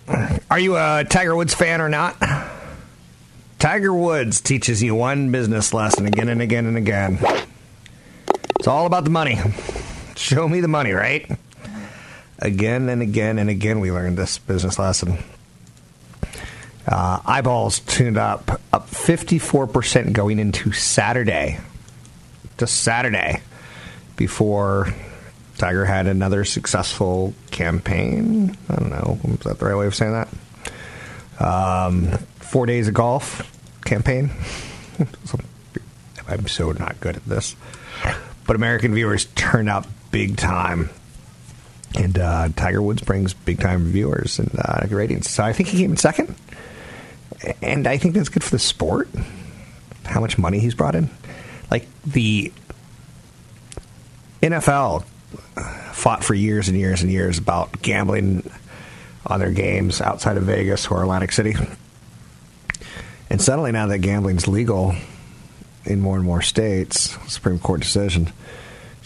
Are 0.08 0.58
you 0.58 0.76
a 0.76 1.04
Tiger 1.08 1.34
Woods 1.34 1.54
fan 1.54 1.80
or 1.80 1.88
not? 1.88 2.16
Tiger 3.58 3.94
Woods 3.94 4.40
teaches 4.40 4.82
you 4.82 4.94
one 4.94 5.30
business 5.30 5.72
lesson 5.72 6.06
again 6.06 6.28
and 6.28 6.42
again 6.42 6.66
and 6.66 6.76
again. 6.76 7.18
It's 8.58 8.66
all 8.66 8.86
about 8.86 9.04
the 9.04 9.10
money. 9.10 9.38
Show 10.16 10.48
me 10.48 10.60
the 10.60 10.68
money, 10.68 10.92
right? 10.92 11.30
Again 12.38 12.88
and 12.88 13.02
again 13.02 13.38
and 13.38 13.48
again, 13.48 13.80
we 13.80 13.92
learned 13.92 14.18
this 14.18 14.38
business 14.38 14.78
lesson. 14.78 15.18
Uh, 16.86 17.20
eyeballs 17.24 17.78
tuned 17.80 18.18
up, 18.18 18.60
up 18.72 18.90
54% 18.90 20.12
going 20.12 20.38
into 20.40 20.72
Saturday. 20.72 21.58
Just 22.58 22.80
Saturday. 22.80 23.40
Before 24.16 24.92
Tiger 25.58 25.84
had 25.84 26.06
another 26.06 26.44
successful 26.44 27.34
campaign. 27.50 28.56
I 28.68 28.76
don't 28.76 28.90
know. 28.90 29.18
Is 29.24 29.38
that 29.40 29.58
the 29.58 29.66
right 29.66 29.76
way 29.76 29.86
of 29.86 29.94
saying 29.94 30.12
that? 30.12 30.28
Um, 31.44 32.08
four 32.40 32.66
days 32.66 32.88
of 32.88 32.94
golf 32.94 33.48
campaign. 33.84 34.30
I'm 36.28 36.46
so 36.46 36.72
not 36.72 37.00
good 37.00 37.16
at 37.16 37.24
this. 37.26 37.56
But 38.46 38.56
American 38.56 38.94
viewers 38.94 39.26
turned 39.34 39.68
out 39.68 39.86
big 40.10 40.36
time. 40.36 40.90
And 41.94 42.18
uh, 42.18 42.48
Tiger 42.56 42.80
Woods 42.80 43.02
brings 43.02 43.34
big 43.34 43.60
time 43.60 43.84
viewers 43.84 44.38
and 44.38 44.50
uh, 44.58 44.86
ratings. 44.88 45.28
So 45.30 45.42
I 45.42 45.52
think 45.52 45.68
he 45.68 45.78
came 45.78 45.92
in 45.92 45.96
second. 45.96 46.34
And 47.60 47.86
I 47.86 47.98
think 47.98 48.14
that's 48.14 48.28
good 48.28 48.42
for 48.42 48.50
the 48.50 48.58
sport. 48.58 49.08
How 50.04 50.20
much 50.20 50.38
money 50.38 50.58
he's 50.58 50.74
brought 50.74 50.94
in. 50.94 51.10
Like 51.70 51.86
the 52.04 52.52
NFL 54.42 55.04
fought 55.92 56.24
for 56.24 56.34
years 56.34 56.68
and 56.68 56.78
years 56.78 57.02
and 57.02 57.10
years 57.10 57.38
about 57.38 57.82
gambling 57.82 58.50
on 59.26 59.40
their 59.40 59.50
games 59.50 60.00
outside 60.00 60.36
of 60.36 60.44
Vegas 60.44 60.88
or 60.88 61.02
Atlantic 61.02 61.32
City. 61.32 61.54
And 63.30 63.40
suddenly, 63.40 63.72
now 63.72 63.86
that 63.86 63.98
gambling's 63.98 64.46
legal 64.46 64.94
in 65.84 66.00
more 66.00 66.16
and 66.16 66.24
more 66.24 66.42
states, 66.42 67.16
Supreme 67.32 67.58
Court 67.58 67.80
decision, 67.80 68.32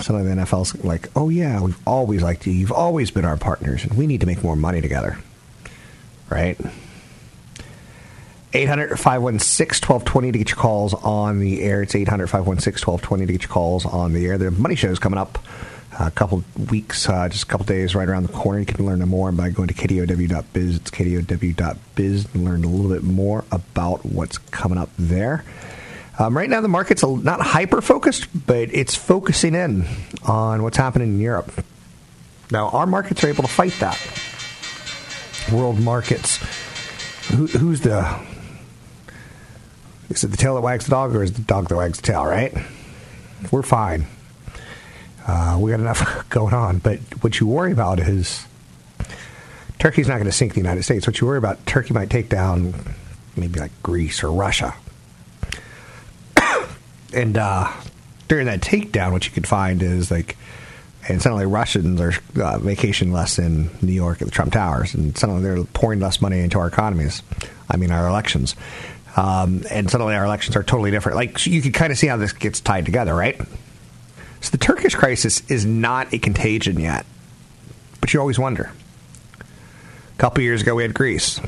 suddenly 0.00 0.28
the 0.28 0.40
NFL's 0.40 0.82
like, 0.84 1.08
oh, 1.14 1.28
yeah, 1.28 1.60
we've 1.60 1.78
always 1.86 2.22
liked 2.22 2.46
you. 2.46 2.52
You've 2.52 2.72
always 2.72 3.10
been 3.10 3.24
our 3.24 3.36
partners, 3.36 3.84
and 3.84 3.94
we 3.94 4.06
need 4.06 4.20
to 4.20 4.26
make 4.26 4.42
more 4.42 4.56
money 4.56 4.80
together. 4.80 5.18
Right? 6.28 6.58
800 8.52 8.98
516 8.98 9.86
1220 9.86 10.32
to 10.32 10.38
get 10.38 10.50
your 10.50 10.56
calls 10.56 10.94
on 10.94 11.40
the 11.40 11.62
air. 11.62 11.82
It's 11.82 11.94
800 11.94 12.26
516 12.28 12.86
1220 12.86 13.26
to 13.26 13.32
get 13.32 13.42
your 13.42 13.52
calls 13.52 13.84
on 13.84 14.12
the 14.12 14.26
air. 14.26 14.38
The 14.38 14.50
money 14.50 14.74
show 14.74 14.88
is 14.88 14.98
coming 14.98 15.18
up 15.18 15.38
a 15.98 16.11
couple 16.11 16.44
weeks, 16.70 17.09
uh, 17.09 17.28
just 17.28 17.44
a 17.44 17.46
couple 17.46 17.66
days 17.66 17.94
right 17.94 18.09
around 18.09 18.24
the 18.24 18.32
corner. 18.32 18.61
You 18.61 18.66
can 18.66 18.87
learn 18.87 19.00
more 19.00 19.30
by 19.32 19.50
going 19.50 19.68
to 19.68 19.74
kdow.biz. 19.74 20.76
It's 20.76 20.90
kdow.biz 20.90 22.35
and 22.35 22.44
learn 22.44 22.64
a 22.64 22.68
little 22.68 22.90
bit 22.90 23.02
more 23.02 23.44
about 23.50 24.04
what's 24.04 24.38
coming 24.38 24.78
up 24.78 24.90
there. 24.98 25.44
Um, 26.18 26.37
right 26.37 26.48
now, 26.48 26.61
the 26.61 26.68
market's 26.68 27.02
not 27.02 27.40
hyper 27.40 27.80
focused, 27.82 28.28
but 28.46 28.70
it's 28.72 28.94
focusing 28.94 29.54
in 29.54 29.87
on 30.24 30.62
what's 30.62 30.76
happening 30.76 31.14
in 31.14 31.20
Europe. 31.20 31.52
Now, 32.50 32.68
our 32.70 32.87
markets 32.87 33.22
are 33.24 33.28
able 33.28 33.42
to 33.42 33.48
fight 33.48 33.74
that. 33.80 34.00
World 35.52 35.78
markets. 35.78 36.38
Who, 37.30 37.46
who's 37.46 37.80
the. 37.82 38.18
Is 40.09 40.22
it 40.22 40.28
the 40.28 40.37
tail 40.37 40.54
that 40.54 40.61
wags 40.61 40.85
the 40.85 40.90
dog 40.90 41.14
or 41.14 41.22
is 41.22 41.32
the 41.32 41.42
dog 41.42 41.68
that 41.68 41.76
wags 41.76 42.00
the 42.00 42.06
tail, 42.06 42.24
right? 42.24 42.54
We're 43.50 43.62
fine. 43.62 44.06
Uh, 45.26 45.58
we 45.60 45.70
got 45.70 45.80
enough 45.80 46.28
going 46.28 46.54
on. 46.54 46.78
But 46.78 47.00
what 47.22 47.40
you 47.40 47.46
worry 47.46 47.72
about 47.72 47.98
is 47.98 48.46
Turkey's 49.78 50.08
not 50.08 50.14
going 50.14 50.26
to 50.26 50.32
sink 50.32 50.54
the 50.54 50.60
United 50.60 50.84
States. 50.84 51.06
What 51.06 51.20
you 51.20 51.26
worry 51.26 51.38
about, 51.38 51.64
Turkey 51.66 51.94
might 51.94 52.10
take 52.10 52.28
down 52.28 52.74
maybe 53.36 53.60
like 53.60 53.72
Greece 53.82 54.22
or 54.22 54.32
Russia. 54.32 54.74
and 57.12 57.36
uh, 57.36 57.70
during 58.28 58.46
that 58.46 58.60
takedown, 58.60 59.12
what 59.12 59.26
you 59.26 59.32
could 59.32 59.46
find 59.46 59.82
is 59.82 60.10
like, 60.10 60.36
and 61.08 61.22
suddenly 61.22 61.46
Russians 61.46 62.00
are 62.00 62.12
uh, 62.42 62.58
vacation 62.58 63.12
less 63.12 63.38
in 63.38 63.70
New 63.80 63.92
York 63.92 64.22
at 64.22 64.26
the 64.26 64.32
Trump 64.32 64.52
Towers, 64.52 64.94
and 64.94 65.16
suddenly 65.16 65.42
they're 65.42 65.62
pouring 65.64 66.00
less 66.00 66.20
money 66.20 66.40
into 66.40 66.58
our 66.58 66.66
economies. 66.66 67.22
I 67.70 67.76
mean, 67.76 67.90
our 67.90 68.08
elections. 68.08 68.56
Um, 69.16 69.62
and 69.70 69.90
suddenly 69.90 70.14
our 70.14 70.24
elections 70.24 70.56
are 70.56 70.62
totally 70.62 70.90
different. 70.90 71.16
Like, 71.16 71.46
you 71.46 71.62
can 71.62 71.72
kind 71.72 71.92
of 71.92 71.98
see 71.98 72.06
how 72.06 72.16
this 72.16 72.32
gets 72.32 72.60
tied 72.60 72.84
together, 72.84 73.14
right? 73.14 73.40
So 74.46 74.52
the 74.52 74.59
Turkish 74.59 74.94
crisis 74.94 75.42
is 75.50 75.66
not 75.66 76.14
a 76.14 76.18
contagion 76.18 76.78
yet, 76.78 77.04
but 78.00 78.14
you 78.14 78.20
always 78.20 78.38
wonder. 78.38 78.70
A 79.40 80.18
couple 80.18 80.40
years 80.44 80.62
ago, 80.62 80.76
we 80.76 80.85
had 80.85 80.94
Greece, 80.94 81.40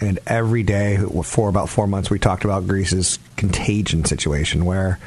and 0.00 0.20
every 0.28 0.62
day 0.62 0.96
for 1.24 1.48
about 1.48 1.68
four 1.68 1.88
months, 1.88 2.08
we 2.08 2.20
talked 2.20 2.44
about 2.44 2.68
Greece's 2.68 3.18
contagion 3.34 4.04
situation 4.04 4.64
where 4.64 5.00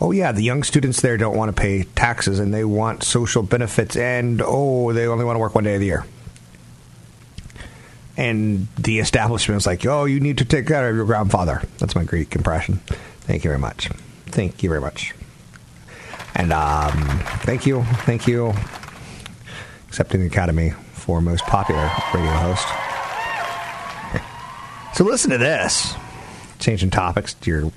oh 0.00 0.12
yeah, 0.12 0.30
the 0.30 0.42
young 0.42 0.62
students 0.62 1.00
there 1.00 1.16
don't 1.16 1.36
want 1.36 1.48
to 1.48 1.60
pay 1.60 1.82
taxes 1.96 2.38
and 2.38 2.54
they 2.54 2.64
want 2.64 3.02
social 3.02 3.42
benefits, 3.42 3.96
and 3.96 4.40
oh, 4.44 4.92
they 4.92 5.08
only 5.08 5.24
want 5.24 5.34
to 5.34 5.40
work 5.40 5.56
one 5.56 5.64
day 5.64 5.74
of 5.74 5.80
the 5.80 5.86
year. 5.86 6.06
And 8.16 8.68
the 8.78 9.00
establishment 9.00 9.56
is 9.56 9.66
like, 9.66 9.84
oh, 9.86 10.04
you 10.04 10.20
need 10.20 10.38
to 10.38 10.44
take 10.44 10.68
care 10.68 10.88
of 10.88 10.94
your 10.94 11.04
grandfather. 11.04 11.64
That's 11.78 11.96
my 11.96 12.04
Greek 12.04 12.36
impression. 12.36 12.76
Thank 13.22 13.42
you 13.42 13.50
very 13.50 13.58
much. 13.58 13.88
Thank 14.26 14.62
you 14.62 14.68
very 14.68 14.80
much. 14.80 15.15
And 16.36 16.52
um, 16.52 16.92
thank 17.40 17.64
you, 17.66 17.82
thank 18.04 18.26
you, 18.26 18.52
accepting 19.88 20.20
the 20.20 20.26
Academy 20.26 20.70
for 20.92 21.22
most 21.22 21.44
popular 21.44 21.90
radio 22.12 22.30
host. 22.30 22.68
So 24.94 25.04
listen 25.04 25.30
to 25.30 25.38
this. 25.38 25.94
Changing 26.58 26.90
topics. 26.90 27.34
Dear, 27.34 27.70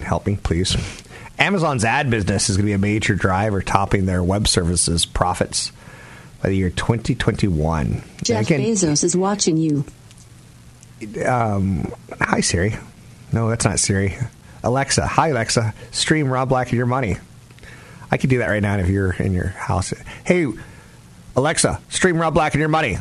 help 0.00 0.26
me, 0.26 0.38
please. 0.42 0.76
Amazon's 1.38 1.84
ad 1.84 2.10
business 2.10 2.48
is 2.48 2.56
going 2.56 2.66
to 2.66 2.70
be 2.70 2.74
a 2.74 2.78
major 2.78 3.14
driver, 3.14 3.62
topping 3.62 4.06
their 4.06 4.22
web 4.22 4.48
services 4.48 5.06
profits 5.06 5.70
by 6.42 6.48
the 6.48 6.56
year 6.56 6.70
2021. 6.70 8.02
Jeff 8.22 8.46
Again, 8.46 8.60
Bezos 8.60 9.04
is 9.04 9.16
watching 9.16 9.56
you. 9.56 9.84
Um, 11.24 11.92
hi, 12.20 12.40
Siri. 12.40 12.74
No, 13.32 13.48
that's 13.48 13.64
not 13.64 13.78
Siri. 13.78 14.16
Alexa. 14.62 15.06
Hi, 15.06 15.28
Alexa. 15.28 15.74
Stream 15.90 16.28
Rob 16.28 16.48
Black 16.48 16.68
and 16.68 16.76
Your 16.76 16.86
Money. 16.86 17.18
I 18.14 18.16
could 18.16 18.30
do 18.30 18.38
that 18.38 18.48
right 18.48 18.62
now 18.62 18.78
if 18.78 18.88
you're 18.88 19.12
in 19.12 19.34
your 19.34 19.48
house. 19.48 19.92
Hey, 20.24 20.46
Alexa, 21.36 21.80
stream 21.88 22.16
Rob 22.16 22.34
Black 22.34 22.54
and 22.54 22.60
Your 22.60 22.68
Money. 22.68 22.98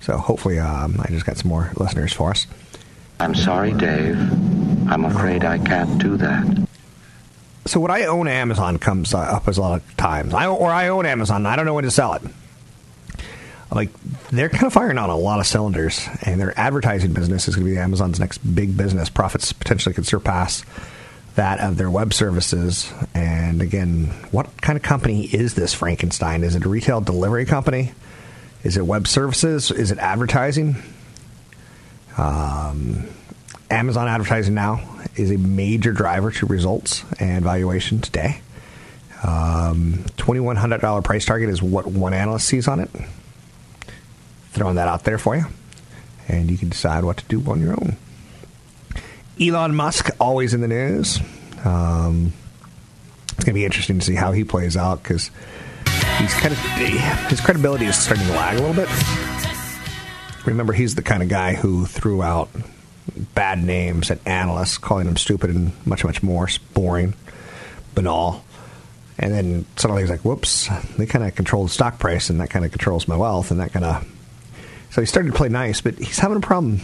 So 0.00 0.16
hopefully, 0.16 0.58
um, 0.58 1.00
I 1.00 1.08
just 1.10 1.26
got 1.26 1.36
some 1.36 1.48
more 1.48 1.70
listeners 1.76 2.12
for 2.12 2.30
us. 2.30 2.46
I'm 3.20 3.34
sorry, 3.34 3.72
Dave. 3.72 4.16
I'm 4.88 5.04
afraid 5.04 5.44
I 5.44 5.58
can't 5.58 5.98
do 6.00 6.16
that 6.16 6.66
so 7.66 7.80
what 7.80 7.90
I 7.90 8.04
own 8.04 8.28
Amazon 8.28 8.78
comes 8.78 9.12
up 9.12 9.48
as 9.48 9.58
a 9.58 9.60
lot 9.60 9.80
of 9.80 9.96
times. 9.96 10.32
I 10.32 10.46
or 10.46 10.70
I 10.70 10.88
own 10.88 11.04
Amazon. 11.04 11.46
I 11.46 11.56
don't 11.56 11.66
know 11.66 11.74
when 11.74 11.84
to 11.84 11.90
sell 11.90 12.14
it. 12.14 12.22
Like 13.72 13.90
they're 14.30 14.48
kind 14.48 14.64
of 14.64 14.72
firing 14.72 14.98
on 14.98 15.10
a 15.10 15.16
lot 15.16 15.40
of 15.40 15.46
cylinders, 15.46 16.08
and 16.22 16.40
their 16.40 16.58
advertising 16.58 17.12
business 17.12 17.48
is 17.48 17.56
going 17.56 17.66
to 17.66 17.72
be 17.72 17.78
Amazon's 17.78 18.20
next 18.20 18.38
big 18.38 18.76
business. 18.76 19.10
Profits 19.10 19.52
potentially 19.52 19.94
could 19.94 20.06
surpass 20.06 20.64
that 21.36 21.60
of 21.60 21.76
their 21.76 21.90
web 21.90 22.12
services. 22.12 22.92
And 23.14 23.62
again, 23.62 24.06
what 24.30 24.60
kind 24.60 24.76
of 24.76 24.82
company 24.82 25.24
is 25.24 25.54
this 25.54 25.72
Frankenstein? 25.72 26.42
Is 26.42 26.56
it 26.56 26.64
a 26.64 26.68
retail 26.68 27.00
delivery 27.00 27.46
company? 27.46 27.92
Is 28.64 28.76
it 28.76 28.84
web 28.84 29.06
services? 29.06 29.70
Is 29.70 29.90
it 29.92 29.98
advertising? 29.98 30.76
Um, 32.18 33.06
Amazon 33.70 34.08
advertising 34.08 34.54
now 34.54 34.80
is 35.14 35.30
a 35.30 35.36
major 35.36 35.92
driver 35.92 36.30
to 36.30 36.46
results 36.46 37.04
and 37.20 37.44
valuation 37.44 38.00
today. 38.00 38.40
Um, 39.22 40.04
$2,100 40.16 41.04
price 41.04 41.24
target 41.24 41.48
is 41.48 41.62
what 41.62 41.86
one 41.86 42.14
analyst 42.14 42.46
sees 42.46 42.68
on 42.68 42.80
it. 42.80 42.90
Throwing 44.50 44.76
that 44.76 44.88
out 44.88 45.04
there 45.04 45.18
for 45.18 45.36
you. 45.36 45.46
And 46.28 46.50
you 46.50 46.58
can 46.58 46.70
decide 46.70 47.04
what 47.04 47.18
to 47.18 47.24
do 47.26 47.42
on 47.50 47.60
your 47.60 47.72
own. 47.72 47.96
Elon 49.40 49.74
Musk, 49.74 50.10
always 50.18 50.54
in 50.54 50.60
the 50.60 50.68
news. 50.68 51.20
Um, 51.64 52.32
it's 53.32 53.44
going 53.44 53.52
to 53.52 53.54
be 53.54 53.64
interesting 53.64 53.98
to 53.98 54.04
see 54.04 54.14
how 54.14 54.32
he 54.32 54.44
plays 54.44 54.76
out 54.76 55.02
because 55.02 55.30
he's 56.18 56.34
kind 56.34 56.52
of 56.52 56.58
his 57.28 57.40
credibility 57.40 57.84
is 57.84 57.96
starting 57.96 58.26
to 58.26 58.32
lag 58.32 58.58
a 58.58 58.62
little 58.62 58.74
bit. 58.74 58.88
Remember, 60.46 60.72
he's 60.72 60.94
the 60.94 61.02
kind 61.02 61.22
of 61.22 61.28
guy 61.28 61.54
who 61.54 61.86
threw 61.86 62.22
out 62.22 62.48
bad 63.34 63.62
names 63.62 64.10
at 64.10 64.18
analysts, 64.26 64.78
calling 64.78 65.06
them 65.06 65.16
stupid 65.16 65.50
and 65.50 65.72
much, 65.86 66.04
much 66.04 66.22
more 66.22 66.48
boring, 66.72 67.14
banal. 67.94 68.42
And 69.18 69.32
then 69.32 69.66
suddenly 69.76 70.02
he's 70.02 70.10
like, 70.10 70.24
whoops, 70.24 70.68
they 70.96 71.06
kind 71.06 71.24
of 71.24 71.34
control 71.34 71.64
the 71.64 71.70
stock 71.70 71.98
price 71.98 72.30
and 72.30 72.40
that 72.40 72.50
kind 72.50 72.64
of 72.64 72.70
controls 72.70 73.08
my 73.08 73.16
wealth 73.16 73.50
and 73.50 73.60
that 73.60 73.72
kind 73.72 73.84
of. 73.84 74.06
So 74.90 75.00
he 75.02 75.06
started 75.06 75.32
to 75.32 75.36
play 75.36 75.48
nice, 75.48 75.80
but 75.80 75.98
he's 75.98 76.18
having 76.18 76.36
a 76.36 76.40
problem. 76.40 76.80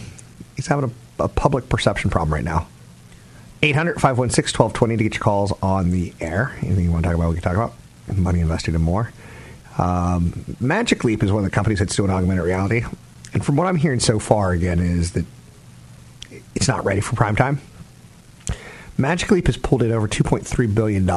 He's 0.55 0.67
having 0.67 0.89
a, 0.89 0.91
a 1.23 1.27
public 1.27 1.69
perception 1.69 2.09
problem 2.09 2.33
right 2.33 2.43
now. 2.43 2.67
800 3.61 3.93
516 3.93 4.59
1220 4.59 4.97
to 4.97 5.03
get 5.03 5.13
your 5.15 5.23
calls 5.23 5.53
on 5.61 5.91
the 5.91 6.13
air. 6.19 6.53
Anything 6.61 6.85
you 6.85 6.91
want 6.91 7.03
to 7.03 7.09
talk 7.09 7.17
about, 7.17 7.29
we 7.29 7.35
can 7.35 7.43
talk 7.43 7.55
about. 7.55 7.73
Money 8.17 8.41
invested 8.41 8.75
in 8.75 8.81
more. 8.81 9.11
Um, 9.77 10.57
Magic 10.59 11.03
Leap 11.03 11.23
is 11.23 11.31
one 11.31 11.45
of 11.45 11.49
the 11.49 11.55
companies 11.55 11.79
that's 11.79 11.95
doing 11.95 12.11
augmented 12.11 12.43
reality. 12.43 12.83
And 13.33 13.43
from 13.43 13.55
what 13.55 13.65
I'm 13.65 13.77
hearing 13.77 14.01
so 14.01 14.19
far, 14.19 14.51
again, 14.51 14.79
is 14.79 15.13
that 15.13 15.25
it's 16.53 16.67
not 16.67 16.83
ready 16.83 17.01
for 17.01 17.15
prime 17.15 17.35
time. 17.35 17.61
Magic 18.97 19.31
Leap 19.31 19.47
has 19.47 19.57
pulled 19.57 19.81
in 19.81 19.91
over 19.91 20.07
$2.3 20.07 20.75
billion 20.75 21.09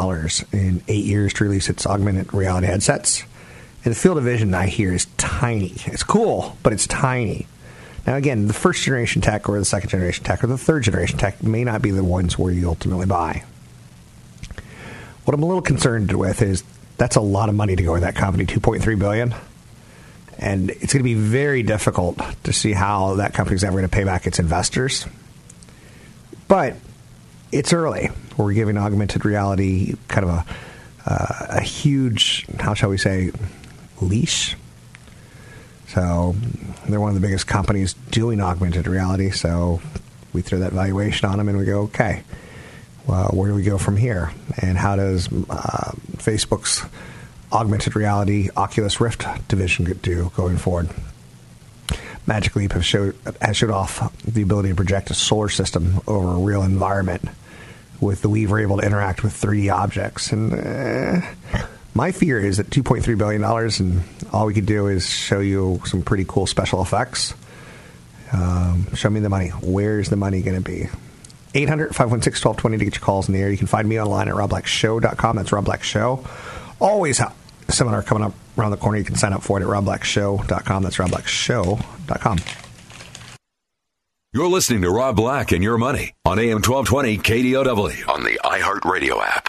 in 0.52 0.82
eight 0.88 1.04
years 1.04 1.34
to 1.34 1.44
release 1.44 1.68
its 1.68 1.84
augmented 1.84 2.32
reality 2.32 2.68
headsets. 2.68 3.24
And 3.84 3.94
the 3.94 3.98
field 3.98 4.18
of 4.18 4.24
vision 4.24 4.54
I 4.54 4.66
hear 4.66 4.92
is 4.92 5.06
tiny. 5.18 5.74
It's 5.84 6.02
cool, 6.02 6.56
but 6.62 6.72
it's 6.72 6.86
tiny. 6.86 7.46
Now, 8.06 8.16
again, 8.16 8.46
the 8.46 8.52
first 8.52 8.82
generation 8.84 9.20
tech 9.20 9.48
or 9.48 9.58
the 9.58 9.64
second 9.64 9.90
generation 9.90 10.24
tech 10.24 10.44
or 10.44 10.46
the 10.46 10.58
third 10.58 10.84
generation 10.84 11.18
tech 11.18 11.42
may 11.42 11.64
not 11.64 11.82
be 11.82 11.90
the 11.90 12.04
ones 12.04 12.38
where 12.38 12.52
you 12.52 12.68
ultimately 12.68 13.06
buy. 13.06 13.44
What 15.24 15.34
I'm 15.34 15.42
a 15.42 15.46
little 15.46 15.62
concerned 15.62 16.12
with 16.12 16.40
is 16.40 16.62
that's 16.98 17.16
a 17.16 17.20
lot 17.20 17.48
of 17.48 17.54
money 17.54 17.74
to 17.74 17.82
go 17.82 17.96
in 17.96 18.02
that 18.02 18.14
company, 18.14 18.46
2.3 18.46 18.98
billion. 18.98 19.34
And 20.38 20.70
it's 20.70 20.92
going 20.92 21.00
to 21.00 21.02
be 21.02 21.14
very 21.14 21.62
difficult 21.62 22.20
to 22.44 22.52
see 22.52 22.72
how 22.72 23.16
that 23.16 23.34
company 23.34 23.56
is 23.56 23.64
ever 23.64 23.72
going 23.72 23.88
to 23.88 23.94
pay 23.94 24.04
back 24.04 24.26
its 24.26 24.38
investors 24.38 25.06
but 26.48 26.76
it's 27.52 27.72
early. 27.72 28.10
We're 28.36 28.52
giving 28.52 28.76
augmented 28.76 29.24
reality 29.24 29.94
kind 30.08 30.28
of 30.28 30.30
a, 30.30 30.46
uh, 31.06 31.46
a 31.50 31.60
huge, 31.60 32.46
how 32.58 32.74
shall 32.74 32.90
we 32.90 32.98
say, 32.98 33.32
leash. 34.00 34.56
So 35.88 36.35
they're 36.88 37.01
one 37.01 37.11
of 37.11 37.14
the 37.14 37.27
biggest 37.27 37.46
companies 37.46 37.94
doing 38.11 38.40
augmented 38.40 38.87
reality. 38.87 39.31
So 39.31 39.81
we 40.33 40.42
throw 40.42 40.59
that 40.61 40.72
valuation 40.72 41.29
on 41.29 41.38
them 41.38 41.49
and 41.49 41.59
we 41.59 41.64
go, 41.64 41.83
okay, 41.83 42.22
well, 43.07 43.31
where 43.33 43.51
do 43.51 43.55
we 43.55 43.62
go 43.62 43.79
from 43.79 43.96
here? 43.96 44.33
And 44.61 44.77
how 44.77 44.96
does 44.96 45.29
uh, 45.29 45.92
Facebook's 46.16 46.85
augmented 47.53 47.94
reality 47.94 48.51
Oculus 48.57 49.01
Rift 49.01 49.25
division 49.49 49.85
do 50.03 50.33
going 50.37 50.57
forward? 50.57 50.90
Magic 52.27 52.57
Leap 52.57 52.72
has 52.72 52.85
showed, 52.85 53.16
has 53.40 53.57
showed 53.57 53.70
off 53.70 54.12
the 54.25 54.42
ability 54.42 54.70
to 54.70 54.75
project 54.75 55.11
a 55.11 55.14
solar 55.14 55.49
system 55.49 56.01
over 56.09 56.33
a 56.33 56.38
real 56.38 56.62
environment. 56.62 57.22
With 58.01 58.20
the 58.20 58.29
Weave, 58.29 58.51
we're 58.51 58.61
able 58.61 58.79
to 58.79 58.85
interact 58.85 59.22
with 59.22 59.33
3D 59.33 59.72
objects. 59.72 60.33
And 60.33 60.53
uh, 60.53 61.66
my 61.96 62.12
fear 62.12 62.38
is 62.38 62.59
that 62.59 62.68
$2.3 62.68 63.18
billion 63.18 63.42
and 63.42 64.32
all 64.32 64.46
we 64.46 64.54
could 64.54 64.66
do 64.66 64.87
is 64.87 65.09
show 65.09 65.40
you 65.40 65.80
some 65.87 66.02
pretty 66.02 66.24
cool 66.28 66.46
special 66.46 66.82
effects. 66.82 67.35
Um, 68.32 68.94
show 68.94 69.09
me 69.09 69.20
the 69.20 69.30
money. 69.30 69.48
Where's 69.48 70.11
the 70.11 70.16
money 70.16 70.42
going 70.42 70.56
to 70.56 70.62
be? 70.62 70.88
800 71.54 71.94
516 71.96 72.48
1220 72.48 72.78
to 72.78 72.85
get 72.85 72.94
your 72.96 73.04
calls 73.04 73.28
in 73.28 73.35
the 73.35 73.40
air. 73.40 73.50
You 73.50 73.56
can 73.56 73.66
find 73.66 73.88
me 73.88 73.98
online 73.98 74.28
at 74.28 74.35
robblackshow.com. 74.35 75.37
That's 75.37 75.52
Rob 75.52 75.64
Black 75.64 75.82
Show. 75.82 76.24
Always 76.80 77.18
have 77.18 77.35
a 77.66 77.72
seminar 77.72 78.02
coming 78.02 78.24
up 78.24 78.35
around 78.59 78.72
the 78.72 78.76
corner. 78.76 78.98
You 78.98 79.04
can 79.04 79.16
sign 79.16 79.32
up 79.32 79.42
for 79.42 79.59
it 79.59 79.62
at 79.62 79.68
robblackshow.com. 79.68 80.82
That's 80.82 80.96
robblackshow.com. 80.96 82.38
You're 84.35 84.48
listening 84.48 84.82
to 84.82 84.90
Rob 84.90 85.16
Black 85.16 85.52
and 85.52 85.62
Your 85.62 85.78
Money 85.78 86.12
on 86.26 86.38
AM 86.38 86.61
1220 86.61 87.18
KDOW 87.18 88.09
on 88.09 88.22
the 88.22 88.38
iHeartRadio 88.44 89.22
app. 89.24 89.49